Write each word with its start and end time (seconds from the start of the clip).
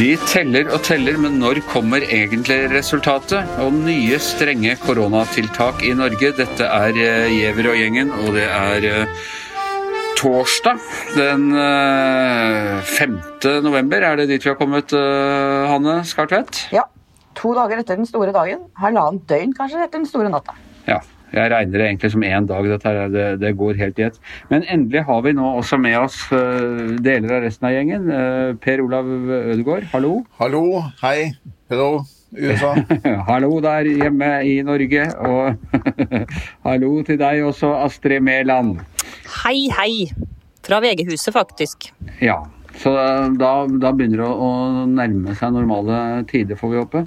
De 0.00 0.14
teller 0.28 0.68
og 0.72 0.80
teller, 0.84 1.16
men 1.20 1.38
når 1.40 1.62
kommer 1.68 2.04
egentlig 2.04 2.70
resultatet? 2.72 3.48
Og 3.64 3.72
nye 3.72 4.20
strenge 4.22 4.76
koronatiltak 4.80 5.80
i 5.84 5.94
Norge. 5.96 6.30
Dette 6.36 6.68
er 6.68 7.00
eh, 7.00 7.32
Giæver 7.32 7.72
og 7.72 7.80
gjengen, 7.80 8.12
og 8.12 8.36
det 8.36 8.46
er 8.46 8.86
eh, 8.92 9.26
torsdag 10.20 10.80
den 11.16 11.50
5. 11.56 13.18
Eh, 13.40 13.60
november. 13.64 14.04
Er 14.12 14.20
det 14.20 14.30
dit 14.32 14.44
vi 14.44 14.52
har 14.52 14.60
kommet, 14.60 14.92
Hanne 14.92 16.00
Skartvedt? 16.08 16.68
Ja. 16.76 16.86
To 17.40 17.54
dager 17.56 17.80
etter 17.80 17.96
den 17.96 18.08
store 18.08 18.34
dagen. 18.36 18.66
Halvannet 18.80 19.24
døgn 19.30 19.56
kanskje 19.56 19.80
etter 19.80 19.98
den 19.98 20.08
store 20.08 20.32
natta. 20.32 20.56
Ja. 20.88 21.00
Jeg 21.30 21.46
regner 21.52 21.78
det 21.78 21.84
egentlig 21.86 22.08
som 22.10 22.24
én 22.26 22.46
dag, 22.48 22.64
dette 22.66 22.90
her, 22.90 23.10
det, 23.12 23.26
det 23.38 23.52
går 23.54 23.76
helt 23.78 23.98
i 24.02 24.08
ett. 24.08 24.16
Men 24.50 24.64
endelig 24.66 25.04
har 25.06 25.20
vi 25.22 25.32
nå 25.38 25.52
også 25.60 25.78
med 25.78 25.94
oss 26.00 26.16
uh, 26.34 26.96
deler 26.98 27.36
av 27.36 27.44
resten 27.44 27.68
av 27.68 27.74
gjengen. 27.76 28.08
Uh, 28.10 28.56
per 28.58 28.82
Olav 28.82 29.06
Ødegaard, 29.06 29.86
hallo. 29.92 30.16
Hallo. 30.40 30.64
Hei. 31.04 31.30
Hello. 31.70 32.02
USA. 32.34 32.74
hallo 33.30 33.52
der 33.62 33.92
hjemme 33.92 34.32
i 34.46 34.58
Norge. 34.66 35.06
Og 35.22 35.54
hallo 36.66 36.92
til 37.06 37.22
deg 37.22 37.46
også, 37.46 37.76
Astrid 37.86 38.26
Mæland. 38.26 38.80
Hei, 39.44 39.68
hei. 39.78 39.92
Fra 40.66 40.82
VG-huset, 40.82 41.30
faktisk. 41.34 41.92
Ja. 42.18 42.40
Så 42.80 42.92
da, 43.36 43.52
da 43.68 43.92
begynner 43.92 44.22
det 44.22 44.30
å 44.30 44.50
nærme 44.88 45.34
seg 45.36 45.52
normale 45.52 46.24
tider, 46.30 46.56
får 46.56 46.72
vi 46.72 46.80
håpe. 46.80 47.02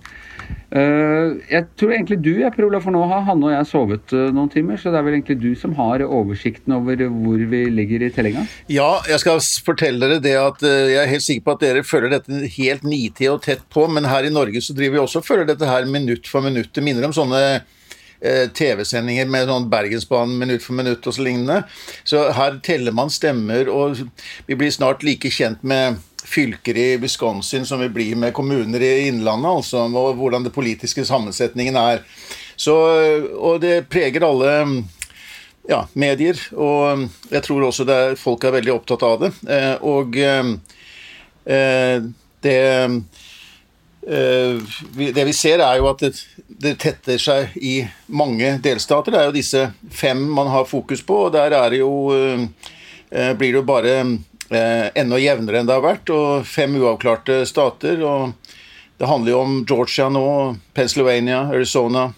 Uh, 0.74 1.38
jeg 1.48 1.68
tror 1.78 1.94
egentlig 1.94 2.18
du 2.26 2.32
jeg 2.34 2.52
Per 2.56 2.66
for 2.82 2.94
nå 2.94 3.04
har 3.10 3.22
Hanne 3.28 3.46
og 3.46 3.54
jeg 3.54 3.68
sovet 3.70 4.14
uh, 4.16 4.32
noen 4.34 4.50
timer, 4.52 4.80
så 4.82 4.92
det 4.92 5.00
er 5.00 5.06
vel 5.06 5.16
egentlig 5.20 5.38
du 5.42 5.52
som 5.58 5.76
har 5.78 6.02
oversikten 6.04 6.74
over 6.76 7.04
hvor 7.10 7.44
vi 7.52 7.62
ligger 7.70 8.06
i 8.06 8.10
tellinga? 8.14 8.46
Ja, 8.74 8.98
jeg 9.10 9.22
skal 9.22 9.42
fortelle 9.66 10.10
dere 10.10 10.24
det 10.24 10.34
at 10.40 10.66
uh, 10.66 10.90
jeg 10.90 11.00
er 11.04 11.14
helt 11.14 11.26
sikker 11.26 11.46
på 11.46 11.56
at 11.56 11.64
dere 11.66 11.86
følger 11.86 12.16
dette 12.16 12.42
helt 12.58 12.86
nitid 12.86 13.32
og 13.32 13.44
tett 13.46 13.64
på, 13.74 13.86
men 13.90 14.10
her 14.10 14.26
i 14.28 14.34
Norge 14.34 14.62
så 14.66 14.76
driver 14.78 14.98
vi 14.98 15.04
også 15.06 15.22
og 15.22 15.30
følger 15.30 15.50
dette 15.54 15.70
her 15.70 15.90
minutt 15.90 16.30
for 16.30 16.46
minutt. 16.46 16.74
Det 16.74 16.86
minner 16.86 17.08
om 17.08 17.16
sånne 17.16 17.44
TV-sendinger 18.24 19.28
med 19.28 19.50
sånn 19.50 19.66
Bergensbanen 19.72 20.38
minutt 20.40 20.64
for 20.64 20.78
minutt 20.78 21.04
og 21.10 21.16
så 21.18 21.26
lignende. 21.26 21.66
Så 22.08 22.22
her 22.38 22.56
teller 22.64 22.96
man 22.96 23.12
stemmer, 23.12 23.68
og 23.68 24.00
vi 24.48 24.56
blir 24.56 24.72
snart 24.72 25.04
like 25.04 25.32
kjent 25.34 25.64
med 25.68 26.00
fylker 26.24 26.78
i 26.80 26.88
Wisconsin 26.98 27.66
som 27.68 27.82
vi 27.84 27.90
blir 27.92 28.16
med 28.16 28.34
kommuner 28.34 28.82
i 28.82 29.10
Innlandet, 29.10 29.52
altså, 29.52 29.84
og 29.88 30.16
hvordan 30.20 30.48
det 30.48 30.56
politiske 30.56 31.06
sammensetningen 31.06 31.76
er. 31.80 32.04
Så, 32.56 32.76
og 33.36 33.62
det 33.64 33.90
preger 33.92 34.24
alle 34.24 34.54
ja, 35.70 35.84
medier, 35.94 36.40
og 36.60 37.06
jeg 37.32 37.44
tror 37.46 37.68
også 37.68 37.86
det 37.88 38.00
er, 38.06 38.18
folk 38.20 38.44
er 38.44 38.56
veldig 38.58 38.74
opptatt 38.76 39.06
av 39.08 39.22
det. 39.24 39.32
Eh, 39.48 39.76
og 39.88 40.18
eh, 40.20 40.52
det 42.44 42.58
eh, 42.60 42.98
det 44.04 45.24
vi 45.24 45.34
ser, 45.36 45.62
er 45.64 45.78
jo 45.80 45.88
at 45.88 46.02
det, 46.04 46.12
det, 46.48 46.74
tetter 46.82 47.22
seg 47.22 47.54
i 47.56 47.78
mange 48.12 48.58
delstater. 48.64 49.16
Det 49.16 49.22
er 49.22 49.30
jo 49.30 49.36
disse 49.38 49.62
fem 49.92 50.20
man 50.36 50.52
har 50.52 50.68
fokus 50.68 51.04
på, 51.08 51.26
og 51.28 51.34
der 51.36 51.56
er 51.56 51.70
det 51.72 51.84
jo 51.84 51.94
Blir 53.14 53.52
det 53.54 53.60
jo 53.60 53.62
bare 53.62 53.92
eh, 54.54 54.90
enda 54.96 55.20
jevnere 55.20 55.62
enn 55.62 55.70
det 55.70 55.76
har 55.76 55.86
vært, 55.86 56.12
og 56.14 56.48
fem 56.48 56.76
uavklarte 56.80 57.44
stater. 57.50 58.02
og 58.04 58.34
Det 58.98 59.10
handler 59.10 59.32
jo 59.32 59.40
om 59.40 59.56
Georgia 59.66 60.10
nå, 60.10 60.26
Pennsylvania, 60.74 61.46
Arizona, 61.52 62.10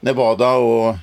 Nevada 0.00 0.52
og 0.62 0.98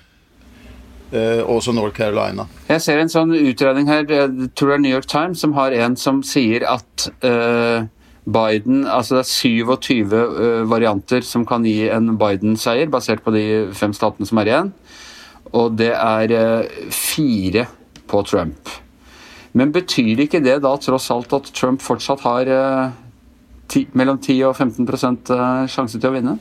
eh, 1.12 1.42
også 1.42 1.74
North 1.76 1.98
Carolina. 1.98 2.48
Jeg 2.70 2.84
ser 2.84 3.02
en 3.02 3.12
sånn 3.12 3.34
utredning 3.36 3.90
her, 3.92 4.06
jeg 4.08 4.52
tror 4.56 4.74
det 4.74 4.78
er 4.78 4.86
New 4.86 4.96
York 4.96 5.10
Times, 5.12 5.44
som 5.44 5.56
har 5.58 5.76
en 5.76 5.98
som 6.00 6.24
sier 6.26 6.66
at 6.70 7.10
eh, 7.26 7.88
Biden, 8.26 8.86
altså 8.90 9.20
Det 9.20 9.26
er 9.26 9.34
27 9.70 10.14
uh, 10.14 10.70
varianter 10.70 11.22
som 11.22 11.46
kan 11.46 11.66
gi 11.66 11.90
en 11.94 12.16
Biden-seier, 12.18 12.90
basert 12.90 13.22
på 13.26 13.34
de 13.36 13.46
fem 13.78 13.94
statene 13.94 14.26
som 14.26 14.42
er 14.42 14.50
igjen. 14.50 14.74
Og 15.54 15.78
det 15.78 15.92
er 15.94 16.34
uh, 16.34 16.90
fire 16.90 17.68
på 18.10 18.24
Trump. 18.26 18.74
Men 19.56 19.72
betyr 19.72 20.20
ikke 20.26 20.44
det 20.44 20.58
da 20.66 20.74
tross 20.82 21.08
alt 21.14 21.32
at 21.36 21.48
Trump 21.56 21.84
fortsatt 21.84 22.26
har 22.26 22.50
eh, 22.52 22.96
ti, 23.72 23.86
mellom 23.96 24.20
10 24.20 24.42
og 24.50 24.58
15 24.58 24.90
eh, 24.92 25.62
sjanse 25.72 26.00
til 26.00 26.10
å 26.10 26.16
vinne? 26.18 26.36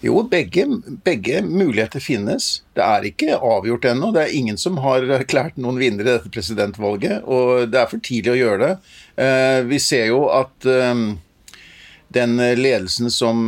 Jo, 0.00 0.22
begge, 0.22 0.66
begge, 1.04 1.42
muligheter 1.42 2.00
finnes. 2.00 2.62
Det 2.78 2.84
er 2.86 3.06
ikke 3.08 3.38
avgjort 3.42 3.88
ennå. 3.90 4.12
Det 4.14 4.22
er 4.22 4.36
ingen 4.38 4.58
som 4.60 4.78
har 4.84 5.02
erklært 5.16 5.58
noen 5.58 5.80
vinner 5.80 6.06
i 6.06 6.12
dette 6.12 6.30
presidentvalget, 6.30 7.24
og 7.26 7.72
det 7.72 7.80
er 7.80 7.88
for 7.90 8.02
tidlig 8.06 8.36
å 8.36 8.38
gjøre 8.38 8.60
det. 8.62 8.92
Eh, 9.24 9.62
vi 9.66 9.80
ser 9.82 10.12
jo 10.12 10.28
at 10.30 10.68
den 12.14 12.38
ledelsen 12.38 13.10
som 13.12 13.42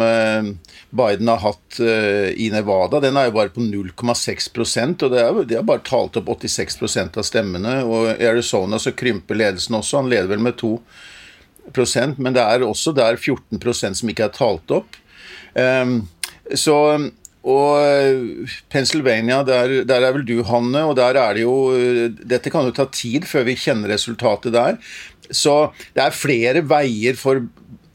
Biden 0.90 1.30
har 1.30 1.38
hatt 1.40 1.78
i 1.80 2.50
Nevada, 2.52 2.98
den 3.00 3.16
er 3.16 3.30
jo 3.30 3.36
bare 3.38 3.54
på 3.54 3.62
0,6% 3.64 5.06
og 5.06 5.14
det 5.14 5.22
de 5.48 5.56
har 5.56 5.64
bare 5.64 5.86
talt 5.86 6.18
opp 6.20 6.28
86% 6.34 7.16
av 7.16 7.24
stemmene. 7.24 7.78
Og 7.86 8.10
i 8.10 8.28
Arizona 8.28 8.76
så 8.82 8.92
krymper 8.92 9.38
ledelsen 9.38 9.78
også, 9.78 10.02
han 10.02 10.10
leder 10.12 10.34
vel 10.34 10.44
med 10.44 10.58
2% 10.60 12.18
men 12.18 12.36
det 12.36 12.42
er 12.42 12.66
også 12.66 12.92
der 12.98 13.16
14% 13.16 14.02
som 14.02 14.12
ikke 14.12 14.28
er 14.28 14.36
talt 14.36 14.76
opp. 14.76 14.98
Um, 15.54 16.02
så 16.58 16.76
og 17.40 18.44
Pennsylvania, 18.68 19.38
der, 19.48 19.78
der, 19.88 20.04
er 20.04 20.12
vel 20.12 20.26
du, 20.28 20.42
Hanne, 20.44 20.82
og 20.90 20.98
der 20.98 21.16
er 21.16 21.38
det 21.38 21.46
jo 21.46 21.72
Dette 22.20 22.52
kan 22.52 22.66
jo 22.68 22.74
ta 22.76 22.84
tid 22.92 23.24
før 23.24 23.46
vi 23.48 23.54
kjenner 23.56 23.88
resultatet 23.94 24.52
der. 24.52 24.76
Så 25.32 25.70
det 25.96 26.04
er 26.04 26.12
flere 26.12 26.60
veier 26.68 27.16
for 27.16 27.40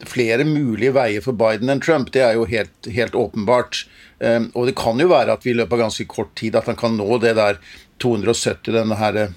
flere 0.05 0.45
mulige 0.47 0.93
veier 0.95 1.23
for 1.23 1.37
Biden 1.37 1.69
enn 1.71 1.83
Trump. 1.83 2.11
Det 2.13 2.23
er 2.25 2.35
jo 2.39 2.47
helt, 2.49 2.89
helt 2.91 3.15
åpenbart. 3.15 3.85
Um, 4.19 4.49
og 4.55 4.69
det 4.69 4.77
kan 4.79 4.99
jo 4.99 5.09
være 5.11 5.35
at 5.35 5.45
vi 5.45 5.51
i 5.51 5.57
løpet 5.57 5.75
av 5.75 5.85
ganske 5.87 6.07
kort 6.07 6.31
tid 6.39 6.55
at 6.55 6.69
han 6.69 6.77
kan 6.79 6.95
nå 6.97 7.19
det 7.23 7.35
der 7.35 7.59
270, 8.03 8.71
denne 8.75 8.95
her 8.99 9.17
eh, 9.19 9.33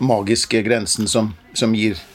magiske 0.00 0.62
grensen 0.64 1.08
som, 1.08 1.32
som 1.56 1.76
gir 1.76 1.98
uh, 1.98 2.13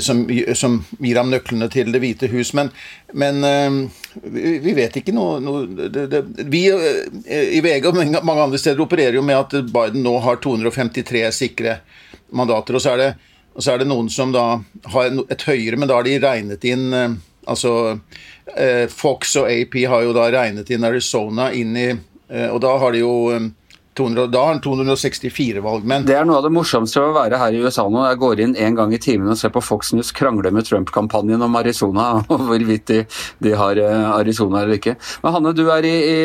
som, 0.00 0.22
som, 0.54 0.78
gir 0.98 1.18
ham 1.18 1.30
nøklene 1.32 1.66
til 1.72 1.90
Det 1.92 2.00
hvite 2.02 2.28
hus. 2.32 2.52
Men, 2.54 2.70
men 3.12 3.44
uh, 3.44 3.78
vi, 4.22 4.72
vet 4.76 5.00
ikke 5.00 5.14
noe, 5.16 5.38
noe 5.42 5.64
det, 5.88 6.06
det, 6.12 6.22
Vi 6.52 6.64
uh, 6.70 6.80
i 7.28 7.60
VG 7.64 7.90
og 7.90 8.00
mange 8.00 8.42
andre 8.48 8.60
steder 8.60 8.82
opererer 8.84 9.18
jo 9.18 9.26
med 9.26 9.40
at 9.40 9.70
Biden 9.74 10.04
nå 10.06 10.16
har 10.24 10.42
253 10.44 11.24
sikre 11.34 11.78
mandater. 12.34 12.76
Og 12.76 12.84
så 12.84 12.94
er 12.94 13.02
det 13.02 13.12
så 13.58 13.74
er 13.74 13.82
det 13.82 13.88
noen 13.88 14.08
som 14.10 14.32
da 14.34 14.58
har 14.90 15.12
et 15.30 15.46
høyere, 15.46 15.78
men 15.78 15.88
da 15.88 15.98
har 16.00 16.06
de 16.06 16.18
regnet 16.22 16.66
inn 16.68 16.90
eh, 16.94 17.14
Altså 17.44 17.98
eh, 18.56 18.86
Fox 18.88 19.34
og 19.36 19.50
AP 19.52 19.74
har 19.84 20.00
jo 20.06 20.14
da 20.16 20.30
regnet 20.32 20.70
inn 20.72 20.86
Arizona 20.88 21.50
inn 21.52 21.74
i 21.76 21.90
eh, 21.92 22.46
Og 22.48 22.56
da 22.64 22.70
har 22.80 22.94
de 22.94 23.02
jo 23.02 23.12
200, 23.94 24.26
da 24.32 24.40
har 24.42 24.54
han 24.54 24.60
264 24.64 25.62
valgmenn. 25.64 26.06
Det 26.06 26.16
er 26.18 26.26
noe 26.26 26.40
av 26.40 26.46
det 26.48 26.52
morsomste 26.54 27.02
å 27.02 27.12
være 27.14 27.38
her 27.38 27.54
i 27.54 27.60
USA 27.62 27.86
nå. 27.86 28.02
Jeg 28.08 28.20
går 28.22 28.42
inn 28.44 28.56
en 28.66 28.78
gang 28.78 28.94
i 28.94 29.00
timen 29.02 29.30
og 29.30 29.38
ser 29.38 29.52
på 29.54 29.62
Fox 29.62 29.92
News 29.94 30.10
krangle 30.16 30.50
med 30.54 30.66
Trump-kampanjen 30.66 31.44
om 31.46 31.60
Arizona, 31.60 32.08
og 32.32 32.46
hvorvidt 32.48 32.88
de, 32.90 33.02
de, 33.44 33.54
har 33.58 33.78
Arizona 34.16 34.64
eller 34.64 34.80
ikke. 34.80 34.96
Men 35.22 35.36
Hanne, 35.38 35.54
du 35.54 35.66
er 35.70 35.86
i, 35.86 35.94
i 35.94 36.18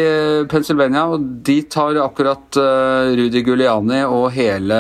Pennsylvania, 0.50 1.06
og 1.14 1.30
dit 1.46 1.78
har 1.78 2.02
akkurat 2.04 2.58
uh, 2.58 3.14
Rudy 3.20 3.46
Guliani 3.46 4.02
og 4.08 4.32
hele 4.34 4.80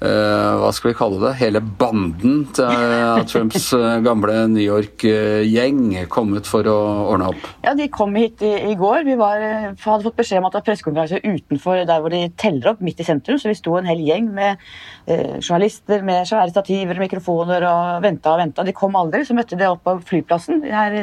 hva 0.00 0.70
skal 0.72 0.90
vi 0.90 0.96
kalle 0.96 1.18
det, 1.20 1.34
hele 1.42 1.60
banden 1.60 2.46
til 2.56 2.64
uh, 2.64 3.20
Trumps 3.28 3.66
uh, 3.76 3.98
gamle 4.04 4.46
New 4.48 4.64
York-gjeng 4.64 6.06
kommet 6.12 6.48
for 6.48 6.64
å 6.70 6.76
ordne 7.12 7.28
opp? 7.34 7.48
Ja, 7.66 7.74
De 7.76 7.90
kom 7.92 8.16
hit 8.16 8.40
i, 8.46 8.54
i 8.70 8.76
går. 8.80 9.04
Vi 9.08 9.18
var, 9.20 9.44
hadde 9.74 10.06
fått 10.06 10.16
beskjed 10.22 10.40
om 10.40 10.48
at 10.48 10.56
det 10.56 10.62
var 10.62 10.68
pressekonferanse 10.70 11.20
utenfor 11.20 11.82
der 11.84 12.00
hvor 12.00 12.14
de 12.14 12.22
teller 12.40 12.72
opp, 12.72 12.80
midt 12.84 13.02
i 13.04 13.08
sentrum. 13.10 13.40
Så 13.40 13.52
vi 13.52 13.58
sto 13.58 13.76
en 13.76 13.90
hel 13.90 14.00
gjeng 14.06 14.32
med 14.36 14.64
journalister 15.42 16.04
med 16.06 16.28
svære 16.28 16.52
stativer 16.52 16.96
og 16.96 17.04
mikrofoner 17.04 17.68
og 17.68 18.00
venta 18.04 18.32
og 18.32 18.40
venta. 18.44 18.64
De 18.64 18.76
kom 18.76 18.96
aldri. 18.96 19.26
Så 19.28 19.36
møtte 19.36 19.58
de 19.60 19.68
opp 19.68 19.84
på 19.84 19.98
flyplassen 20.14 20.64
her 20.64 20.96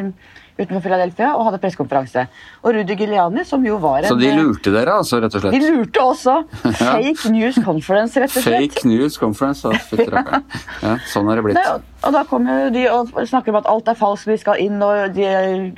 utenfor 0.58 0.84
Philadelphia 0.84 1.32
og 1.36 1.46
hadde 1.48 1.60
pressekonferanse. 1.64 2.26
Og 2.64 2.78
Rudi 2.78 2.98
Giuliani, 3.00 3.46
som 3.48 3.66
jo 3.66 3.78
var 3.82 4.02
en 4.02 4.12
Så 4.12 4.18
de 4.20 4.32
lurte 4.36 4.74
dere, 4.74 4.98
altså, 5.02 5.22
rett 5.24 5.38
og 5.38 5.44
slett? 5.44 5.58
De 5.58 5.74
lurte 5.74 6.04
også. 6.04 6.38
Fake 6.82 7.32
news 7.34 7.60
conference, 7.66 8.20
rett 8.20 8.34
og 8.34 8.48
slett. 8.48 8.74
Fake 8.74 8.90
news 8.90 9.20
conference, 9.22 9.68
ja. 9.98 10.42
ja, 10.84 10.96
Sånn 11.12 11.30
er 11.32 11.40
det 11.40 11.46
blitt. 11.48 11.62
Nei, 11.62 11.78
og 12.08 12.18
da 12.18 12.24
kommer 12.30 12.74
de 12.74 12.88
og 12.94 13.14
snakker 13.30 13.54
om 13.54 13.62
at 13.62 13.70
alt 13.72 13.94
er 13.94 14.00
falskt, 14.00 14.30
vi 14.32 14.40
skal 14.42 14.62
inn, 14.64 14.82
og 14.84 15.16
de 15.18 15.30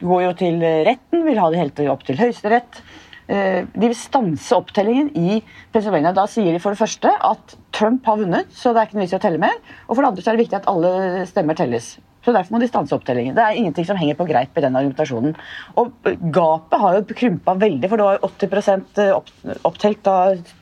går 0.02 0.26
jo 0.30 0.34
til 0.46 0.64
retten, 0.88 1.24
vil 1.28 1.44
ha 1.44 1.52
det 1.52 1.62
helt 1.64 1.86
opp 1.92 2.08
til 2.08 2.20
Høyesterett. 2.20 2.82
Eh, 3.30 3.62
de 3.76 3.86
vil 3.92 3.98
stanse 3.98 4.58
opptellingen 4.58 5.12
i 5.14 5.40
Pennsylvania. 5.74 6.16
Da 6.18 6.26
sier 6.30 6.50
de 6.56 6.62
for 6.62 6.74
det 6.74 6.82
første 6.82 7.12
at 7.14 7.56
Trump 7.78 8.08
har 8.10 8.18
vunnet, 8.18 8.50
så 8.50 8.74
det 8.74 8.82
er 8.82 8.90
ikke 8.90 8.98
noe 8.98 9.06
vits 9.06 9.14
i 9.14 9.20
å 9.20 9.22
telle 9.22 9.42
mer. 9.42 9.60
Og 9.86 9.94
for 9.94 10.02
det 10.02 10.10
andre 10.10 10.24
så 10.26 10.32
er 10.32 10.40
det 10.40 10.46
viktig 10.48 10.58
at 10.58 10.70
alle 10.72 10.94
stemmer 11.30 11.58
telles. 11.60 11.92
Så 12.30 12.36
Derfor 12.36 12.54
må 12.54 12.60
de 12.62 12.70
stanse 12.70 12.94
opptellingen. 12.94 13.34
Det 13.34 13.42
er 13.42 13.58
ingenting 13.58 13.88
som 13.90 13.98
henger 13.98 14.18
på 14.20 14.28
greip 14.30 14.58
i 14.58 14.62
den 14.62 14.76
argumentasjonen. 14.78 15.34
Og 15.82 16.10
Gapet 16.36 16.82
har 16.84 16.98
jo 17.00 17.18
krympa 17.18 17.56
veldig, 17.58 17.90
for 17.90 17.98
det 17.98 18.06
var 18.06 18.26
80 18.28 19.16
opp, 19.16 19.32
opptelt 19.66 20.04
da 20.06 20.18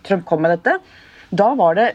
Trump 0.07 0.23
kom 0.29 0.45
med 0.45 0.55
dette. 0.55 0.77
Da 1.35 1.51
var 1.59 1.75
det 1.75 1.89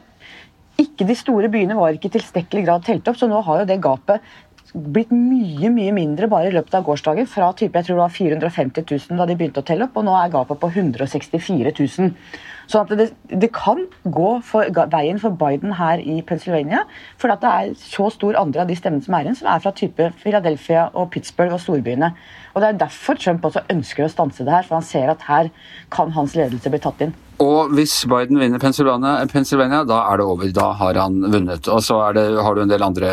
ikke 0.83 1.07
De 1.07 1.15
store 1.15 1.49
byene 1.53 1.77
var 1.77 1.95
ikke 1.95 2.09
i 2.09 2.15
tilstrekkelig 2.17 2.63
grad 2.67 2.85
telt 2.85 3.09
opp, 3.09 3.17
så 3.21 3.29
nå 3.31 3.41
har 3.47 3.61
jo 3.61 3.67
det 3.69 3.77
gapet 3.85 4.25
blitt 4.73 5.11
mye 5.13 5.69
mye 5.71 5.93
mindre 5.95 6.29
bare 6.33 6.49
i 6.49 6.55
løpet 6.55 6.75
av 6.75 6.85
gårsdagen. 6.87 7.29
Fra 7.29 7.51
type, 7.57 7.77
jeg 7.77 7.87
tror 7.87 7.99
det 7.99 8.03
var 8.03 8.15
450 8.17 8.87
000 8.89 9.21
da 9.21 9.27
de 9.29 9.37
begynte 9.39 9.63
å 9.63 9.69
telle 9.69 9.87
opp, 9.87 9.97
og 10.01 10.09
nå 10.09 10.17
er 10.17 10.33
gapet 10.33 10.61
på 10.61 10.73
164 10.73 11.75
000. 11.77 12.15
Så 12.71 12.83
at 12.83 12.93
det, 12.99 13.11
det 13.29 13.51
kan 13.55 13.87
gå 14.05 14.31
for, 14.47 14.69
veien 14.93 15.21
for 15.23 15.35
Biden 15.39 15.75
her 15.79 16.03
i 16.03 16.21
Pennsylvania. 16.27 16.85
For 17.21 17.33
det 17.33 17.49
er 17.49 17.73
så 17.79 18.09
stor 18.15 18.39
andre 18.41 18.65
av 18.65 18.71
de 18.71 18.77
stemmene 18.79 19.05
som 19.05 19.17
er 19.17 19.27
igjen, 19.27 19.41
som 19.41 19.51
er 19.53 19.65
fra 19.65 19.75
type 19.77 20.13
Philadelphia 20.23 20.89
og 20.93 21.11
Pittsburgh 21.15 21.57
og 21.57 21.63
storbyene. 21.65 22.13
Og 22.53 22.61
Det 22.61 22.69
er 22.69 22.81
derfor 22.85 23.17
Trump 23.17 23.45
også 23.49 23.65
ønsker 23.73 24.07
å 24.07 24.13
stanse 24.13 24.45
det 24.45 24.53
her, 24.53 24.67
for 24.69 24.79
han 24.79 24.87
ser 24.87 25.13
at 25.13 25.23
her 25.29 25.53
kan 25.93 26.13
hans 26.13 26.37
ledelse 26.37 26.73
bli 26.73 26.81
tatt 26.83 27.01
inn. 27.05 27.15
Og 27.43 27.73
hvis 27.75 27.95
Biden 28.07 28.39
vinner 28.39 28.61
Pennsylvania, 28.63 29.25
Pennsylvania, 29.31 29.83
da 29.89 30.03
er 30.11 30.21
det 30.21 30.27
over. 30.29 30.51
Da 30.55 30.69
har 30.79 31.01
han 31.01 31.23
vunnet. 31.33 31.67
Og 31.73 31.81
så 31.83 31.99
det, 32.15 32.27
har 32.39 32.55
du 32.55 32.63
en 32.63 32.71
del 32.71 32.85
andre 32.85 33.09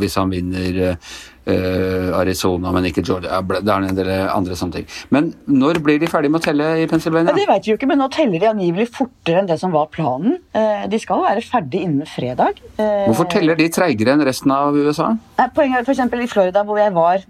Hvis 0.00 0.16
han 0.16 0.30
vinner 0.32 0.78
uh, 0.94 1.18
Arizona, 2.18 2.72
men 2.74 2.88
ikke 2.88 3.04
Georgia 3.04 3.40
Det 3.40 3.72
er 3.72 3.86
en 3.88 3.96
del 3.96 4.10
andre 4.26 4.56
sånne 4.58 4.78
ting. 4.78 4.88
Men 5.14 5.32
når 5.46 5.80
blir 5.84 6.00
de 6.00 6.10
ferdig 6.10 6.30
med 6.32 6.42
å 6.42 6.46
telle 6.48 6.68
i 6.82 6.86
Pennsylvania? 6.90 7.34
Det 7.36 7.46
vet 7.48 7.66
vi 7.66 7.72
jo 7.72 7.78
ikke, 7.78 7.88
men 7.90 8.00
nå 8.02 8.08
teller 8.14 8.42
de 8.42 8.50
angivelig 8.50 8.88
fortere 8.94 9.42
enn 9.42 9.50
det 9.50 9.58
som 9.60 9.74
var 9.74 9.88
planen. 9.94 10.38
Uh, 10.56 10.84
de 10.90 11.00
skal 11.02 11.24
være 11.24 11.44
ferdig 11.46 11.84
innen 11.86 12.08
fredag. 12.08 12.60
Hvorfor 12.78 13.30
teller 13.32 13.58
de 13.58 13.68
treigere 13.72 14.14
enn 14.14 14.26
resten 14.26 14.52
av 14.54 14.76
USA? 14.76 15.12
Poenget 15.56 15.82
er 15.82 15.88
f.eks. 15.88 16.04
i 16.28 16.30
Florida, 16.30 16.64
hvor 16.66 16.80
jeg 16.80 16.94
var 16.96 17.24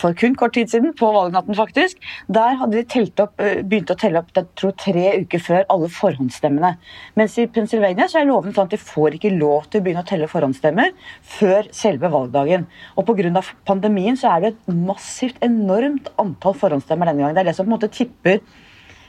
for 0.00 0.16
kun 0.18 0.34
kort 0.38 0.54
tid 0.56 0.70
siden, 0.70 0.92
på 0.98 1.08
valgnatten 1.14 1.56
faktisk, 1.56 2.00
der 2.32 2.56
hadde 2.60 2.76
de 2.76 2.84
telt 2.90 3.20
opp, 3.22 3.34
eh, 3.40 3.62
begynt 3.62 3.92
å 3.92 3.98
telle 3.98 4.20
opp 4.20 4.32
jeg 4.36 4.48
tror, 4.58 4.74
tre 4.76 5.04
uker 5.22 5.42
før 5.42 5.64
alle 5.72 5.88
forhåndsstemmene. 5.92 6.72
Mens 7.16 7.38
i 7.38 7.46
Pennsylvania 7.46 8.08
så 8.10 8.20
er 8.20 8.28
loven 8.28 8.52
sånn 8.52 8.68
at 8.68 8.74
de 8.76 8.80
får 8.82 9.18
ikke 9.18 9.38
lov 9.38 9.70
til 9.70 9.80
å 9.80 9.84
begynne 9.84 10.02
å 10.04 10.08
telle 10.08 10.28
forhåndsstemmer 10.28 10.92
før 11.22 11.70
selve 11.72 12.10
valgdagen. 12.12 12.66
Og 12.96 13.06
pga. 13.06 13.44
pandemien 13.64 14.16
så 14.16 14.36
er 14.36 14.40
det 14.40 14.52
et 14.52 14.74
massivt, 14.74 15.38
enormt 15.40 16.10
antall 16.18 16.54
forhåndsstemmer 16.54 17.06
denne 17.06 17.22
gangen. 17.22 17.34
Det 17.34 17.40
er 17.40 17.50
det 17.50 17.56
som 17.56 17.66
på 17.66 17.72
en 17.72 17.78
måte 17.78 17.92
tipper 17.92 18.40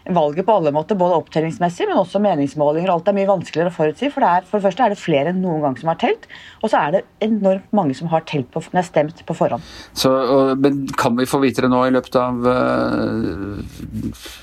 valget 0.06 0.46
på 0.46 0.56
alle 0.58 0.72
måter, 0.76 0.98
både 1.00 1.16
opptellingsmessig, 1.22 1.88
men 1.88 2.00
også 2.00 2.20
meningsmålinger. 2.24 2.92
Alt 2.92 3.08
er 3.08 3.16
mye 3.16 3.30
vanskeligere 3.30 3.72
å 3.72 3.76
forutsi. 3.76 4.10
For 4.12 4.24
det, 4.24 4.32
er, 4.32 4.48
for 4.50 4.60
det 4.60 4.68
første 4.68 4.86
er 4.86 4.94
det 4.94 5.00
flere 5.00 5.32
enn 5.32 5.40
noen 5.44 5.64
gang 5.64 5.78
som 5.80 5.92
har 5.94 6.00
telt, 6.02 6.28
og 6.62 6.72
så 6.72 6.82
er 6.82 6.98
det 6.98 7.04
enormt 7.24 7.70
mange 7.76 7.96
som 7.98 8.12
har 8.12 8.26
på, 8.28 8.64
stemt 8.84 9.24
på 9.28 9.38
forhånd. 9.38 9.64
Så, 9.96 10.12
men 10.60 10.84
kan 11.00 11.16
vi 11.20 11.30
få 11.30 11.40
vite 11.44 11.64
det 11.64 11.72
nå 11.72 11.86
i 11.88 11.94
løpet 11.96 12.20
av 12.20 12.44
uh, 12.44 13.62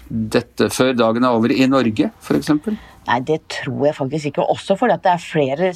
dette, 0.09 0.71
før 0.73 0.97
dagen 0.97 1.27
er 1.27 1.37
over, 1.37 1.53
i 1.53 1.69
Norge 1.69 2.11
f.eks.? 2.23 2.55
Nei, 3.11 3.19
det 3.27 3.41
tror 3.51 3.89
jeg 3.89 3.97
faktisk 3.97 4.31
ikke. 4.31 4.45
Også 4.53 4.77
fordi 4.79 4.95
at 4.95 5.03
det 5.03 5.11
er 5.11 5.23
flere 5.25 5.71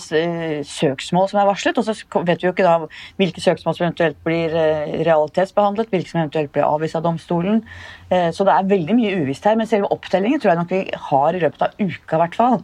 søksmål 0.69 1.27
som 1.31 1.41
er 1.43 1.49
varslet. 1.49 1.81
Og 1.81 1.87
så 1.89 2.23
vet 2.29 2.43
vi 2.43 2.47
jo 2.47 2.53
ikke 2.55 2.67
da 2.67 2.77
hvilke 3.19 3.43
søksmål 3.43 3.75
som 3.75 3.89
eventuelt 3.89 4.21
blir 4.27 4.55
eh, 4.55 4.95
realitetsbehandlet, 5.09 5.91
hvilke 5.91 6.13
som 6.13 6.23
eventuelt 6.23 6.53
blir 6.55 6.69
avvist 6.69 6.99
av 7.01 7.03
domstolen. 7.09 7.65
Eh, 8.11 8.31
så 8.31 8.47
det 8.47 8.55
er 8.55 8.71
veldig 8.71 8.99
mye 9.01 9.17
uvisst 9.25 9.49
her. 9.51 9.59
Men 9.59 9.71
selve 9.71 9.91
opptellingen 9.91 10.39
tror 10.39 10.55
jeg 10.55 10.63
nok 10.63 10.75
vi 10.77 10.85
har 11.09 11.35
i 11.35 11.43
løpet 11.43 11.67
av 11.67 11.75
uka, 11.81 12.15
i 12.15 12.23
hvert 12.23 12.39
fall 12.39 12.61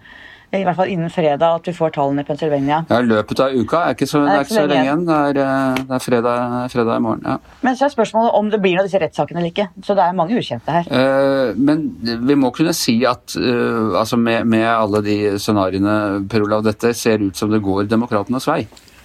i 0.58 0.64
hvert 0.67 0.76
fall 0.81 0.91
innen 0.91 1.11
fredag 1.12 1.61
at 1.61 1.69
vi 1.69 1.75
får 1.75 1.93
tallene 1.94 2.25
i 2.25 2.26
Pennsylvania. 2.26 2.81
Ja, 2.91 2.99
løpet 3.06 3.43
av 3.44 3.55
uka 3.55 3.85
er 3.87 3.94
ikke 3.94 4.08
så, 4.11 4.25
det 4.26 4.35
er 4.35 4.47
ikke 4.47 4.56
så 4.56 4.64
lenge 4.67 4.88
igjen. 4.88 5.05
Det 5.06 5.19
er, 5.29 5.38
eh, 5.44 5.82
det 5.87 5.94
er 5.97 6.02
fredag, 6.02 6.56
fredag, 6.73 6.97
i 6.97 7.05
morgen. 7.05 7.23
ja. 7.25 7.37
Men 7.62 7.79
så 7.79 7.87
er 7.87 7.94
spørsmålet 7.94 8.35
om 8.41 8.50
det 8.50 8.61
blir 8.62 8.75
noen 8.75 8.82
av 8.82 8.88
disse 8.91 9.02
rettssakene 9.02 9.38
eller 9.38 9.52
ikke. 9.52 9.69
Så 9.87 9.94
det 9.94 10.05
er 10.05 10.19
mange 10.19 10.41
ukjente 10.41 10.75
her. 10.75 10.91
Uh, 10.91 11.55
men 11.55 11.87
vi 12.02 12.38
må 12.38 12.50
kunne 12.56 12.75
si 12.75 12.97
at 13.06 13.37
uh, 13.38 13.94
altså 14.00 14.19
med, 14.19 14.49
med, 14.50 14.67
alle 14.67 15.05
de 15.06 15.17
scenarioene 15.38 16.26
Per 16.31 16.49
Olav, 16.49 16.67
dette 16.67 16.94
ser 16.99 17.23
ut 17.23 17.37
som 17.37 17.53
det 17.53 17.62
går 17.62 17.87
demokratenes 17.91 18.49
vei. 18.50 18.64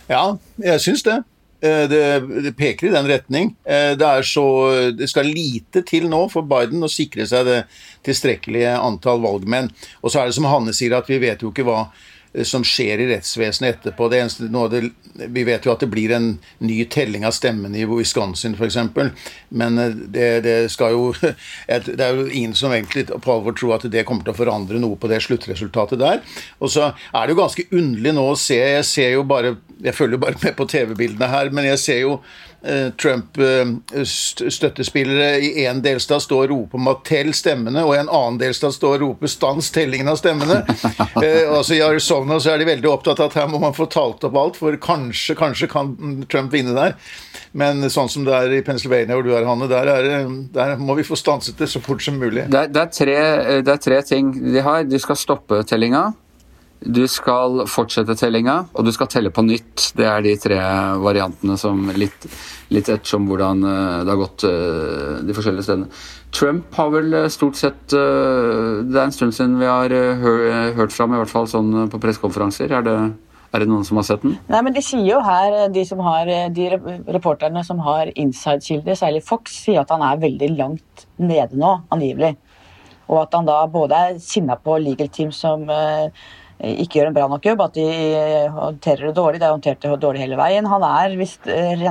Ja, 0.09 0.25
jeg 0.61 0.81
syns 0.81 1.05
det. 1.05 1.21
Eh, 1.65 1.83
det, 1.89 2.19
det, 2.43 2.53
peker 2.57 2.87
i 2.87 2.93
den 2.93 3.07
retning. 3.09 3.53
Eh, 3.63 3.91
det, 3.97 4.11
så, 4.29 4.45
det 4.97 5.09
skal 5.11 5.29
lite 5.31 5.83
til 5.87 6.09
nå 6.11 6.25
for 6.33 6.47
Biden 6.49 6.83
å 6.85 6.91
sikre 6.91 7.27
seg 7.29 7.47
det 7.49 7.61
tilstrekkelige 8.05 8.75
antall 8.77 9.23
valgmenn. 9.23 9.71
Og 10.03 10.11
så 10.11 10.21
er 10.21 10.29
det 10.29 10.37
som 10.37 10.49
Hanne 10.49 10.75
sier, 10.75 10.97
at 10.97 11.09
vi 11.09 11.21
vet 11.23 11.43
jo 11.43 11.53
ikke 11.53 11.65
hva 11.67 11.87
som 12.43 12.63
skjer 12.67 12.99
i 12.99 13.07
rettsvesenet 13.09 13.77
etterpå. 13.77 14.09
Det 14.11 14.19
eneste, 14.19 14.49
det, 14.71 15.27
vi 15.31 15.43
vet 15.47 15.65
jo 15.65 15.73
at 15.73 15.83
det 15.83 15.89
blir 15.91 16.11
en 16.15 16.31
ny 16.59 16.77
telling 16.91 17.25
av 17.27 17.35
stemmene 17.35 17.79
i 17.79 17.87
Wisconsin 17.89 18.57
f.eks. 18.57 18.79
Men 19.49 19.79
eh, 19.81 19.93
det, 19.95 20.29
det, 20.45 20.55
skal 20.73 20.95
jo 20.95 21.13
Det 21.85 21.99
er 22.01 22.17
jo 22.17 22.27
ingen 22.27 22.55
som 22.57 22.73
egentlig 22.75 23.07
på 23.09 23.35
alvor 23.35 23.55
tror 23.55 23.77
at 23.77 23.87
det 23.91 24.05
kommer 24.07 24.25
til 24.25 24.35
å 24.35 24.39
forandre 24.39 24.81
noe 24.81 24.99
på 24.99 25.11
det 25.11 25.21
sluttresultatet 25.23 26.01
der. 26.01 26.23
Og 26.59 26.73
så 26.73 26.91
er 26.91 27.21
det 27.25 27.35
jo 27.35 27.41
ganske 27.43 27.67
underlig 27.71 28.15
nå 28.15 28.25
å 28.31 28.39
se 28.39 28.57
Jeg 28.59 28.87
ser 28.87 29.15
jo 29.15 29.23
bare 29.27 29.55
Jeg 29.83 29.95
følger 29.95 30.17
jo 30.17 30.25
bare 30.25 30.41
med 30.41 30.57
på 30.57 30.67
TV-bildene 30.71 31.31
her, 31.31 31.53
men 31.53 31.69
jeg 31.71 31.81
ser 31.81 32.03
jo 32.03 32.19
Eh, 32.54 32.54
Trump-støttespillere 33.01 35.39
i 35.39 35.65
én 35.67 35.81
delstat 35.85 36.21
står 36.23 36.43
og 36.45 36.49
rope 36.49 36.77
'Mattel 36.81 37.29
stemmene', 37.37 37.83
og 37.85 37.93
i 37.95 37.99
en 38.01 38.09
annen 38.09 38.39
delstat 38.41 38.73
står 38.73 38.93
og 38.95 39.01
roper 39.01 39.27
'stans 39.27 39.71
tellingen 39.71 40.09
av 40.09 40.17
stemmene'. 40.21 40.63
Eh, 41.15 41.47
altså 41.47 41.73
I 41.75 41.81
Arizona 41.81 42.39
så 42.39 42.49
er 42.51 42.57
de 42.59 42.65
veldig 42.67 42.89
opptatt 42.89 43.19
av 43.19 43.25
at 43.29 43.33
her 43.39 43.47
må 43.47 43.59
man 43.61 43.73
få 43.73 43.85
talt 43.89 44.23
opp 44.27 44.35
alt, 44.35 44.55
for 44.59 44.75
kanskje, 44.81 45.35
kanskje 45.35 45.67
kan 45.71 46.25
Trump 46.29 46.53
vinne 46.53 46.73
der. 46.75 46.93
Men 47.53 47.89
sånn 47.89 48.09
som 48.11 48.25
det 48.27 48.33
er 48.35 48.51
i 48.57 48.61
Pennsylvania 48.65 49.15
hvor 49.15 49.23
du 49.23 49.35
er, 49.35 49.45
Hanne, 49.47 49.67
der, 49.71 49.87
er, 49.87 50.27
der 50.53 50.75
må 50.81 50.95
vi 50.99 51.03
få 51.07 51.15
stanset 51.15 51.57
det 51.57 51.69
så 51.71 51.79
fort 51.79 52.03
som 52.03 52.19
mulig. 52.19 52.49
Det 52.51 52.73
det 52.75 52.81
er, 52.81 52.89
tre, 52.91 53.15
det 53.63 53.71
er 53.71 53.77
tre 53.81 54.01
ting 54.03 54.53
de 54.53 54.61
har. 54.65 54.83
De 54.83 54.99
skal 54.99 55.15
stoppe 55.19 55.63
tellinga. 55.69 56.11
Du 56.85 57.01
skal 57.09 57.63
fortsette 57.69 58.13
tellinga, 58.17 58.59
og 58.77 58.85
du 58.85 58.91
skal 58.93 59.09
telle 59.09 59.31
på 59.33 59.41
nytt. 59.45 59.87
Det 59.97 60.05
er 60.05 60.21
de 60.21 60.35
tre 60.37 60.59
variantene 61.01 61.57
som 61.57 61.81
litt, 61.97 62.27
litt 62.69 62.91
ettersom 62.93 63.25
hvordan 63.29 63.65
eh, 63.65 64.03
det 64.05 64.13
har 64.13 64.19
gått 64.19 64.45
eh, 64.45 65.15
de 65.25 65.35
forskjellige 65.35 65.65
stedene. 65.65 65.89
Trump 66.35 66.77
har 66.77 66.91
vel 66.93 67.17
eh, 67.17 67.27
stort 67.33 67.57
sett 67.57 67.79
Det 67.89 68.93
er 68.93 69.05
en 69.05 69.15
stund 69.15 69.33
siden 69.33 69.57
vi 69.57 69.69
har 69.69 69.93
hørt 70.77 70.93
fram, 70.93 71.15
i 71.15 71.21
hvert 71.23 71.31
fall 71.31 71.49
sånn 71.49 71.87
på 71.89 72.01
pressekonferanser. 72.03 72.69
Er 72.77 72.85
det, 72.85 72.95
er 73.49 73.65
det 73.65 73.71
noen 73.71 73.87
som 73.87 73.97
har 74.01 74.05
sett 74.11 74.21
den? 74.21 74.37
Nei, 74.51 74.61
men 74.67 74.77
De 74.77 74.85
sier 74.85 75.09
jo 75.09 75.25
her, 75.25 75.57
de, 75.73 75.85
som 75.89 76.05
har, 76.05 76.29
de 76.53 76.69
reporterne 77.17 77.65
som 77.65 77.81
har 77.87 78.13
inside-kilder, 78.13 78.99
særlig 78.99 79.25
Fox, 79.25 79.57
sier 79.65 79.81
at 79.81 79.93
han 79.95 80.05
er 80.05 80.21
veldig 80.21 80.53
langt 80.59 81.07
nede 81.17 81.57
nå, 81.57 81.79
angivelig. 81.95 82.35
Og 83.09 83.21
at 83.21 83.37
han 83.37 83.45
da 83.45 83.59
både 83.69 83.97
er 84.07 84.17
sinna 84.21 84.57
på 84.57 84.79
legal 84.81 85.09
team 85.13 85.33
som 85.33 85.65
Eh, 85.69 86.09
ikke 86.63 86.99
gjør 86.99 87.09
en 87.09 87.17
bra 87.17 87.27
nok 87.29 87.45
jobb, 87.45 87.65
at 87.65 87.75
de 87.75 87.83
eh, 87.85 88.47
håndterer 88.53 89.09
det 89.09 89.15
dårlig. 89.17 89.41
De 89.41 89.47
har 89.47 89.55
håndtert 89.55 89.83
det 89.83 89.99
dårlig 90.01 90.23
hele 90.23 90.39
veien. 90.39 90.67
Han 90.71 90.85
er 90.87 91.17
visst 91.19 91.49
eh, 91.51 91.83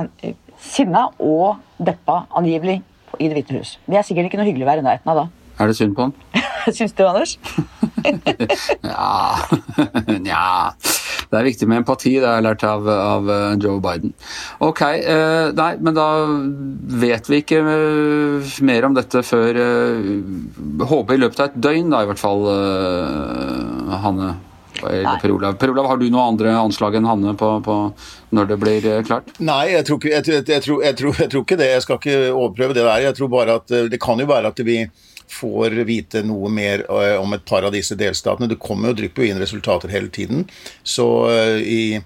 sinna 0.61 1.07
og 1.21 1.61
deppa, 1.77 2.25
angivelig, 2.35 2.81
i 3.15 3.29
Det 3.29 3.37
hvite 3.37 3.59
hus. 3.61 3.77
Det 3.87 3.95
er 3.95 4.03
sikkert 4.03 4.27
ikke 4.27 4.41
noe 4.41 4.47
hyggelig 4.49 4.65
å 4.65 4.71
være 4.73 4.81
i 4.83 4.87
nærheten 4.89 5.11
av 5.13 5.23
da. 5.23 5.27
Er 5.61 5.69
det 5.71 5.77
synd 5.77 5.93
på 5.95 6.09
han? 6.09 6.15
Syns 6.75 6.95
du, 6.97 7.05
Anders? 7.07 7.37
ja 8.83 9.37
Nja 10.09 10.73
Det 10.75 11.37
er 11.37 11.45
viktig 11.47 11.67
med 11.69 11.79
empati, 11.79 12.15
det 12.19 12.27
har 12.27 12.41
jeg 12.41 12.45
lært 12.47 12.65
av, 12.67 12.89
av 12.89 13.29
Joe 13.61 13.79
Biden. 13.83 14.11
Ok, 14.65 14.81
eh, 14.81 15.53
nei, 15.55 15.69
men 15.79 15.95
da 15.95 16.07
vet 17.05 17.29
vi 17.31 17.39
ikke 17.43 17.61
mer 18.67 18.89
om 18.89 18.97
dette 18.97 19.23
før 19.25 19.61
eh, 19.61 20.11
Håper 20.89 21.15
i 21.15 21.23
løpet 21.23 21.39
av 21.39 21.53
et 21.53 21.61
døgn, 21.69 21.93
da 21.93 22.03
i 22.03 22.09
hvert 22.11 22.21
fall, 22.21 22.43
eh, 22.51 23.95
Hanne. 24.03 24.33
Per 24.81 25.31
Olav. 25.31 25.57
per 25.57 25.69
Olav. 25.69 25.85
har 25.85 25.97
du 25.97 26.05
noen 26.09 26.33
andre 26.33 26.53
anslag 26.59 26.97
enn 26.97 27.07
Hanne 27.07 27.35
på, 27.39 27.49
på 27.63 27.75
når 28.35 28.51
det 28.51 28.57
blir 28.61 28.87
eh, 28.91 29.01
klart? 29.07 29.31
Nei, 29.39 29.71
jeg 29.71 29.87
tror, 29.87 29.99
ikke, 30.01 30.11
jeg, 30.11 30.45
jeg, 30.49 30.63
tror, 30.65 30.83
jeg, 30.83 30.97
tror, 30.99 31.19
jeg 31.21 31.31
tror, 31.31 31.45
ikke 31.45 31.59
det. 31.61 31.71
Jeg 31.71 31.85
skal 31.85 31.99
ikke 32.01 32.17
overprøve 32.33 32.77
det 32.77 32.85
der. 32.85 33.03
Jeg 33.07 33.17
tror 33.17 33.31
bare 33.31 33.59
at 33.61 33.75
eh, 33.75 33.89
Det 33.91 34.01
kan 34.03 34.19
jo 34.19 34.29
være 34.29 34.51
at 34.53 34.63
vi 34.67 34.79
får 35.35 35.79
vite 35.87 36.21
noe 36.27 36.51
mer 36.53 36.85
eh, 36.85 37.15
om 37.17 37.33
et 37.33 37.45
par 37.47 37.65
av 37.65 37.73
disse 37.75 37.97
delstatene. 37.97 38.51
Det 38.51 38.61
kommer 38.61 38.91
jo 38.91 38.99
drypper 39.01 39.27
inn 39.27 39.41
resultater 39.41 39.93
hele 39.93 40.11
tiden. 40.13 40.45
Så 40.83 41.07
i, 41.59 41.99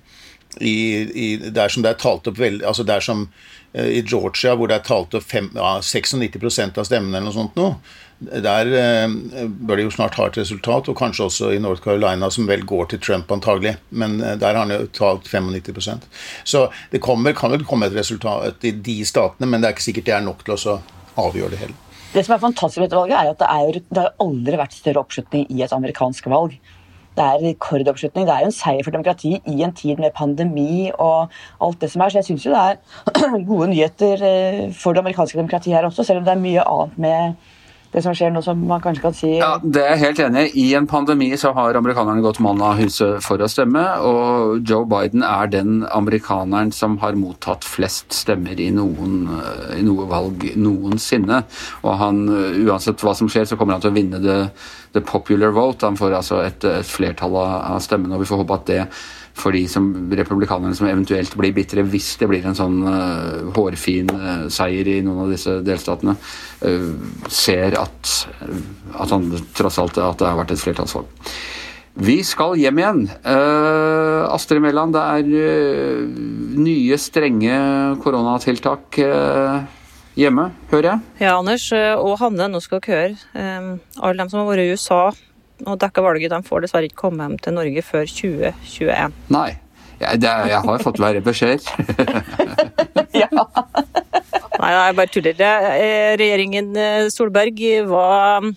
i, 0.60 0.76
i 1.10 1.30
der 1.50 1.74
som 1.74 1.86
det 1.86 1.96
er 1.96 2.04
talt 2.04 2.30
opp 2.30 2.40
veldig 2.40 2.68
altså 2.68 2.86
der 2.88 3.04
som 3.04 3.28
i 3.70 4.00
Georgia, 4.02 4.56
hvor 4.58 4.66
det 4.66 4.80
er 4.80 4.86
talt 4.88 5.14
opp 5.14 5.26
fem, 5.30 5.52
ja, 5.54 5.76
96 5.86 6.56
av 6.74 6.88
stemmene 6.88 7.20
eller 7.20 7.28
noe 7.28 7.36
sånt 7.36 7.60
noe, 7.60 7.76
der 8.20 8.68
eh, 8.76 9.48
bør 9.48 9.80
det 9.80 9.86
jo 9.86 9.94
snart 9.96 10.18
ha 10.20 10.28
et 10.28 10.38
resultat, 10.42 10.90
og 10.92 10.98
kanskje 11.00 11.26
også 11.30 11.52
i 11.56 11.60
North 11.64 11.84
Carolina, 11.84 12.28
som 12.30 12.48
vel 12.50 12.66
går 12.68 12.92
til 12.92 13.02
Trump 13.04 13.32
antagelig. 13.32 13.78
Men 13.90 14.20
eh, 14.20 14.36
der 14.40 14.58
har 14.58 14.66
han 14.66 14.74
jo 14.76 14.90
talt 14.92 15.30
95% 15.32 16.08
Så 16.44 16.68
det 16.92 17.02
kommer, 17.02 17.34
kan 17.34 17.52
vel 17.52 17.64
komme 17.66 17.88
et 17.88 17.96
resultat 17.96 18.66
i 18.68 18.72
de 18.72 18.98
statene, 19.08 19.48
men 19.48 19.62
det 19.62 19.70
er 19.70 19.78
ikke 19.78 19.88
sikkert 19.88 20.10
det 20.10 20.18
er 20.18 20.26
nok 20.26 20.44
til 20.44 20.58
å 20.58 20.80
avgjøre 21.20 21.54
det 21.56 21.62
hele. 21.64 21.78
Det 22.10 22.26
som 22.26 22.36
er 22.36 22.42
fantastisk 22.42 22.82
med 22.82 22.90
dette 22.90 22.98
valget, 23.00 23.16
er 23.20 23.32
at 23.32 23.40
det, 23.40 23.48
er, 23.48 23.80
det 23.94 24.04
har 24.04 24.20
aldri 24.26 24.60
vært 24.60 24.76
større 24.76 25.04
oppslutning 25.04 25.46
i 25.54 25.64
et 25.64 25.76
amerikansk 25.76 26.28
valg. 26.32 26.58
det 27.20 27.26
er 27.26 27.42
rekordoppslutning. 27.44 28.26
Det 28.28 28.34
er 28.34 28.44
jo 28.44 28.50
en 28.50 28.56
seier 28.56 28.84
for 28.84 28.96
demokrati 28.96 29.34
i 29.52 29.64
en 29.64 29.74
tid 29.76 30.00
med 30.00 30.14
pandemi 30.16 30.90
og 30.92 31.32
alt 31.60 31.80
det 31.82 31.90
som 31.92 32.02
er. 32.02 32.12
Så 32.12 32.20
jeg 32.20 32.28
syns 32.30 32.46
jo 32.46 32.54
det 32.56 32.66
er 32.66 33.46
gode 33.52 33.70
nyheter 33.72 34.24
eh, 34.24 34.62
for 34.76 34.96
det 34.96 35.04
amerikanske 35.04 35.40
demokratiet 35.40 35.76
her 35.76 35.88
også, 35.88 36.04
selv 36.04 36.22
om 36.22 36.28
det 36.28 36.36
er 36.36 36.44
mye 36.44 36.64
annet 36.64 37.00
med 37.06 37.50
det 37.90 38.04
som 38.06 38.14
skjer 38.14 38.30
nå 38.34 38.42
som 38.46 38.60
man 38.70 38.82
kanskje 38.84 39.02
kan 39.02 39.16
si 39.18 39.32
Ja, 39.40 39.56
Det 39.64 39.82
er 39.82 39.96
jeg 39.96 40.04
helt 40.04 40.20
enig 40.28 40.44
i. 40.52 40.66
I 40.70 40.76
en 40.78 40.88
pandemi 40.90 41.32
så 41.40 41.52
har 41.58 41.78
amerikanerne 41.78 42.22
gått 42.22 42.42
mann 42.44 42.62
av 42.62 42.78
huset 42.78 43.24
for 43.26 43.42
å 43.42 43.50
stemme, 43.50 43.82
og 44.06 44.68
Joe 44.70 44.86
Biden 44.90 45.24
er 45.26 45.50
den 45.50 45.82
amerikaneren 45.90 46.74
som 46.76 47.00
har 47.02 47.18
mottatt 47.18 47.66
flest 47.66 48.14
stemmer 48.14 48.60
i, 48.62 48.70
noen, 48.76 49.24
i 49.78 49.82
noe 49.86 50.06
valg 50.10 50.46
noensinne. 50.60 51.42
Og 51.82 51.98
han, 52.02 52.26
uansett 52.68 53.02
hva 53.02 53.16
som 53.18 53.32
skjer, 53.32 53.50
så 53.50 53.58
kommer 53.58 53.78
han 53.78 53.86
til 53.86 53.94
å 53.94 53.98
vinne 53.98 54.22
the, 54.22 54.38
the 54.94 55.02
popular 55.02 55.56
vote. 55.56 55.86
Han 55.86 55.98
får 55.98 56.20
altså 56.22 56.44
et, 56.46 56.66
et 56.70 56.94
flertall 56.94 57.40
av 57.42 57.80
stemmene, 57.82 58.18
og 58.18 58.26
vi 58.26 58.30
får 58.30 58.44
håpe 58.44 58.60
at 58.60 58.70
det 58.70 58.84
for 59.38 59.56
de 59.56 59.64
som, 59.72 59.88
republikanerne 60.16 60.76
som 60.76 60.88
eventuelt 60.90 61.36
blir 61.40 61.54
bitre 61.56 61.84
hvis 61.88 62.12
det 62.20 62.30
blir 62.30 62.46
en 62.48 62.58
sånn 62.58 62.82
uh, 62.86 63.50
hårfin 63.56 64.12
uh, 64.12 64.48
seier 64.52 64.88
i 64.90 65.00
noen 65.06 65.26
av 65.26 65.34
disse 65.34 65.60
delstatene, 65.66 66.16
uh, 66.66 66.92
ser 67.32 67.78
at, 67.80 68.14
at 68.96 69.16
han 69.16 69.32
tross 69.58 69.80
alt 69.82 70.00
at 70.02 70.20
det 70.22 70.30
har 70.30 70.40
vært 70.42 70.56
et 70.56 70.64
flertallsvalg. 70.64 71.32
Vi 72.00 72.22
skal 72.24 72.54
hjem 72.56 72.78
igjen. 72.80 73.00
Astrid 74.32 74.62
Mæland, 74.64 74.94
det 74.96 75.02
er 75.04 76.04
nye, 76.64 77.00
strenge 77.02 77.58
koronatiltak 78.06 79.00
hjemme, 80.16 80.46
hører 80.70 80.88
jeg? 80.94 81.02
Ja, 81.26 81.34
Anders 81.42 81.66
og 81.74 82.14
Hanne, 82.22 82.48
nå 82.54 82.62
skal 82.64 82.80
dere 82.86 83.18
høre. 83.18 83.82
alle 84.00 84.16
de 84.22 84.32
som 84.32 84.40
har 84.40 84.48
vært 84.48 84.64
i 84.64 84.78
USA 84.78 85.02
og 85.66 85.80
dekka 85.82 86.04
valget 86.06 86.32
de 86.32 86.40
får 86.46 86.66
dessverre 86.66 86.90
ikke 86.90 87.02
komme 87.08 87.26
hjem 87.26 87.40
til 87.44 87.58
Norge 87.58 87.84
før 87.86 88.08
2021. 88.08 89.18
Nei. 89.36 89.50
Jeg, 90.00 90.22
det, 90.24 90.32
jeg 90.48 90.64
har 90.64 90.84
fått 90.84 91.00
verre 91.04 91.20
beskjeder. 91.20 91.60
ja. 93.22 93.28
Nei, 93.34 94.70
jeg 94.72 94.96
bare 94.96 95.12
tuller. 95.12 95.42
Regjeringen 96.20 96.72
eh, 96.80 97.10
Solberg 97.12 97.60
var, 97.90 98.48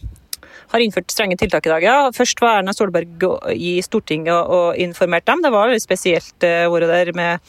har 0.71 0.85
innført 0.85 1.11
strenge 1.11 1.39
tiltak 1.41 1.67
i 1.67 1.73
dag. 1.73 1.87
ja. 1.89 1.97
Først 2.15 2.43
var 2.43 2.61
Erna 2.61 2.75
Solberg 2.77 3.27
i 3.57 3.75
Stortinget 3.83 4.35
og 4.55 4.79
informerte 4.79 5.33
dem. 5.33 5.43
Det 5.43 5.51
var 5.55 5.73
litt 5.73 5.83
spesielt 5.83 6.47
eh, 6.47 6.71
året 6.71 6.95
der 6.95 7.11
med 7.19 7.43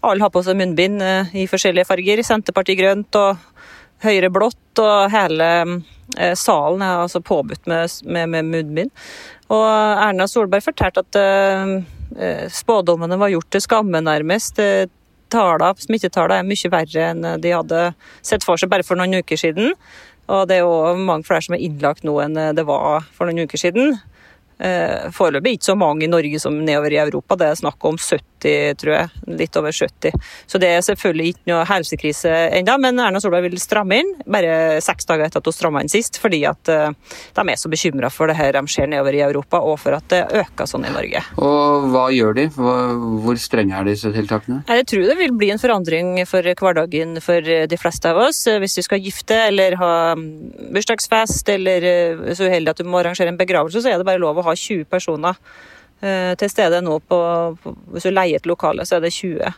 alle 0.00 0.24
har 0.24 0.32
på 0.32 0.42
seg 0.44 0.56
munnbind 0.60 1.00
eh, 1.04 1.32
i 1.42 1.46
forskjellige 1.48 1.88
farger. 1.88 2.22
Senterpartiet 2.24 2.80
grønt 2.80 3.20
og 3.20 3.48
Høyre 4.00 4.30
blått, 4.32 4.80
og 4.80 5.10
hele 5.12 5.48
eh, 5.60 5.72
salen 6.36 6.82
er 6.82 7.04
altså 7.04 7.22
påbudt 7.22 7.68
med, 7.70 7.92
med, 8.04 8.30
med 8.32 8.48
munnbind. 8.50 8.92
Og 9.50 9.66
Erna 9.66 10.26
Solberg 10.30 10.64
fortalte 10.64 11.04
at 11.04 11.18
uh, 11.20 12.48
spådommene 12.50 13.18
var 13.20 13.32
gjort 13.32 13.50
til 13.54 13.64
skamme, 13.64 14.02
nærmest. 14.02 14.58
Tala, 15.30 15.70
Smittetallene 15.78 16.42
er 16.42 16.48
mye 16.48 16.70
verre 16.72 17.10
enn 17.12 17.26
de 17.42 17.52
hadde 17.54 17.82
sett 18.26 18.42
for 18.42 18.58
seg 18.58 18.72
bare 18.72 18.82
for 18.86 18.98
noen 18.98 19.20
uker 19.22 19.38
siden. 19.38 19.76
Og 20.30 20.46
det 20.50 20.58
er 20.58 20.64
jo 20.66 20.96
mange 20.98 21.26
flere 21.26 21.46
som 21.46 21.54
er 21.54 21.62
innlagt 21.62 22.02
nå 22.06 22.16
enn 22.24 22.38
det 22.58 22.66
var 22.66 23.06
for 23.14 23.30
noen 23.30 23.46
uker 23.46 23.62
siden. 23.62 23.94
Eh, 24.60 25.08
foreløpig 25.16 25.56
ikke 25.56 25.70
så 25.70 25.76
mange 25.78 26.04
i 26.04 26.10
Norge 26.10 26.40
som 26.42 26.58
nedover 26.60 26.92
i 26.92 27.00
Europa. 27.00 27.36
Det 27.40 27.48
er 27.48 27.60
snakk 27.60 27.84
om 27.88 27.96
70, 27.96 28.76
tror 28.80 28.92
jeg. 28.94 29.10
Litt 29.40 29.56
over 29.56 29.72
70. 29.72 30.12
Så 30.46 30.60
det 30.60 30.68
er 30.74 30.84
selvfølgelig 30.84 31.34
ikke 31.34 31.50
noe 31.52 31.64
helsekrise 31.68 32.32
ennå, 32.58 32.76
men 32.82 33.00
Erna 33.00 33.22
Solberg 33.22 33.48
vil 33.48 33.62
stramme 33.62 34.00
inn. 34.02 34.12
Bare 34.26 34.80
seks 34.84 35.08
dager 35.08 35.26
etter 35.26 35.40
at 35.40 35.48
hun 35.48 35.56
stramma 35.56 35.84
inn 35.84 35.92
sist, 35.92 36.20
fordi 36.20 36.42
at 36.48 36.72
eh, 36.72 36.92
de 37.36 37.46
er 37.46 37.60
så 37.60 37.72
bekymra 37.72 38.12
for 38.12 38.30
det 38.30 38.36
her 38.38 38.58
de 38.58 38.64
ser 38.68 38.90
nedover 38.90 39.16
i 39.16 39.24
Europa, 39.24 39.62
og 39.64 39.78
for 39.80 39.96
at 39.96 40.08
det 40.12 40.22
øker 40.42 40.68
sånn 40.68 40.84
i 40.88 40.92
Norge. 40.92 41.24
Og 41.40 41.88
hva 41.94 42.06
gjør 42.12 42.36
de? 42.36 42.46
Hvor 42.54 43.40
strenge 43.40 43.76
er 43.78 43.88
disse 43.88 44.12
tiltakene? 44.12 44.62
Jeg 44.68 44.88
tror 44.92 45.08
det 45.08 45.18
vil 45.22 45.36
bli 45.40 45.50
en 45.54 45.62
forandring 45.62 46.12
for 46.28 46.44
hverdagen 46.44 47.16
for 47.24 47.40
de 47.44 47.80
fleste 47.80 48.12
av 48.12 48.20
oss. 48.26 48.44
Hvis 48.60 48.76
du 48.76 48.84
skal 48.84 49.00
gifte 49.00 49.36
eller 49.48 49.76
ha 49.80 49.92
bursdagsfest, 50.74 51.48
eller 51.48 51.86
eh, 51.86 52.34
så 52.36 52.48
uheldig 52.48 52.74
at 52.74 52.80
du 52.82 52.88
må 52.88 53.00
arrangere 53.00 53.32
en 53.32 53.40
begravelse, 53.40 53.82
så 53.82 53.92
er 53.92 54.00
det 54.00 54.06
bare 54.08 54.22
lov 54.22 54.38
å 54.40 54.46
ha 54.46 54.49
ha 54.50 54.58
20 54.58 54.88
personer 54.90 55.38
uh, 55.38 56.32
til 56.40 56.52
stede 56.52 56.82
nå 56.84 56.98
på, 57.06 57.20
på, 57.62 57.76
Hvis 57.94 58.08
du 58.08 58.14
leier 58.14 58.40
et 58.40 58.50
lokale, 58.50 58.86
så 58.88 58.98
er 58.98 59.06
det 59.06 59.14
20. 59.16 59.54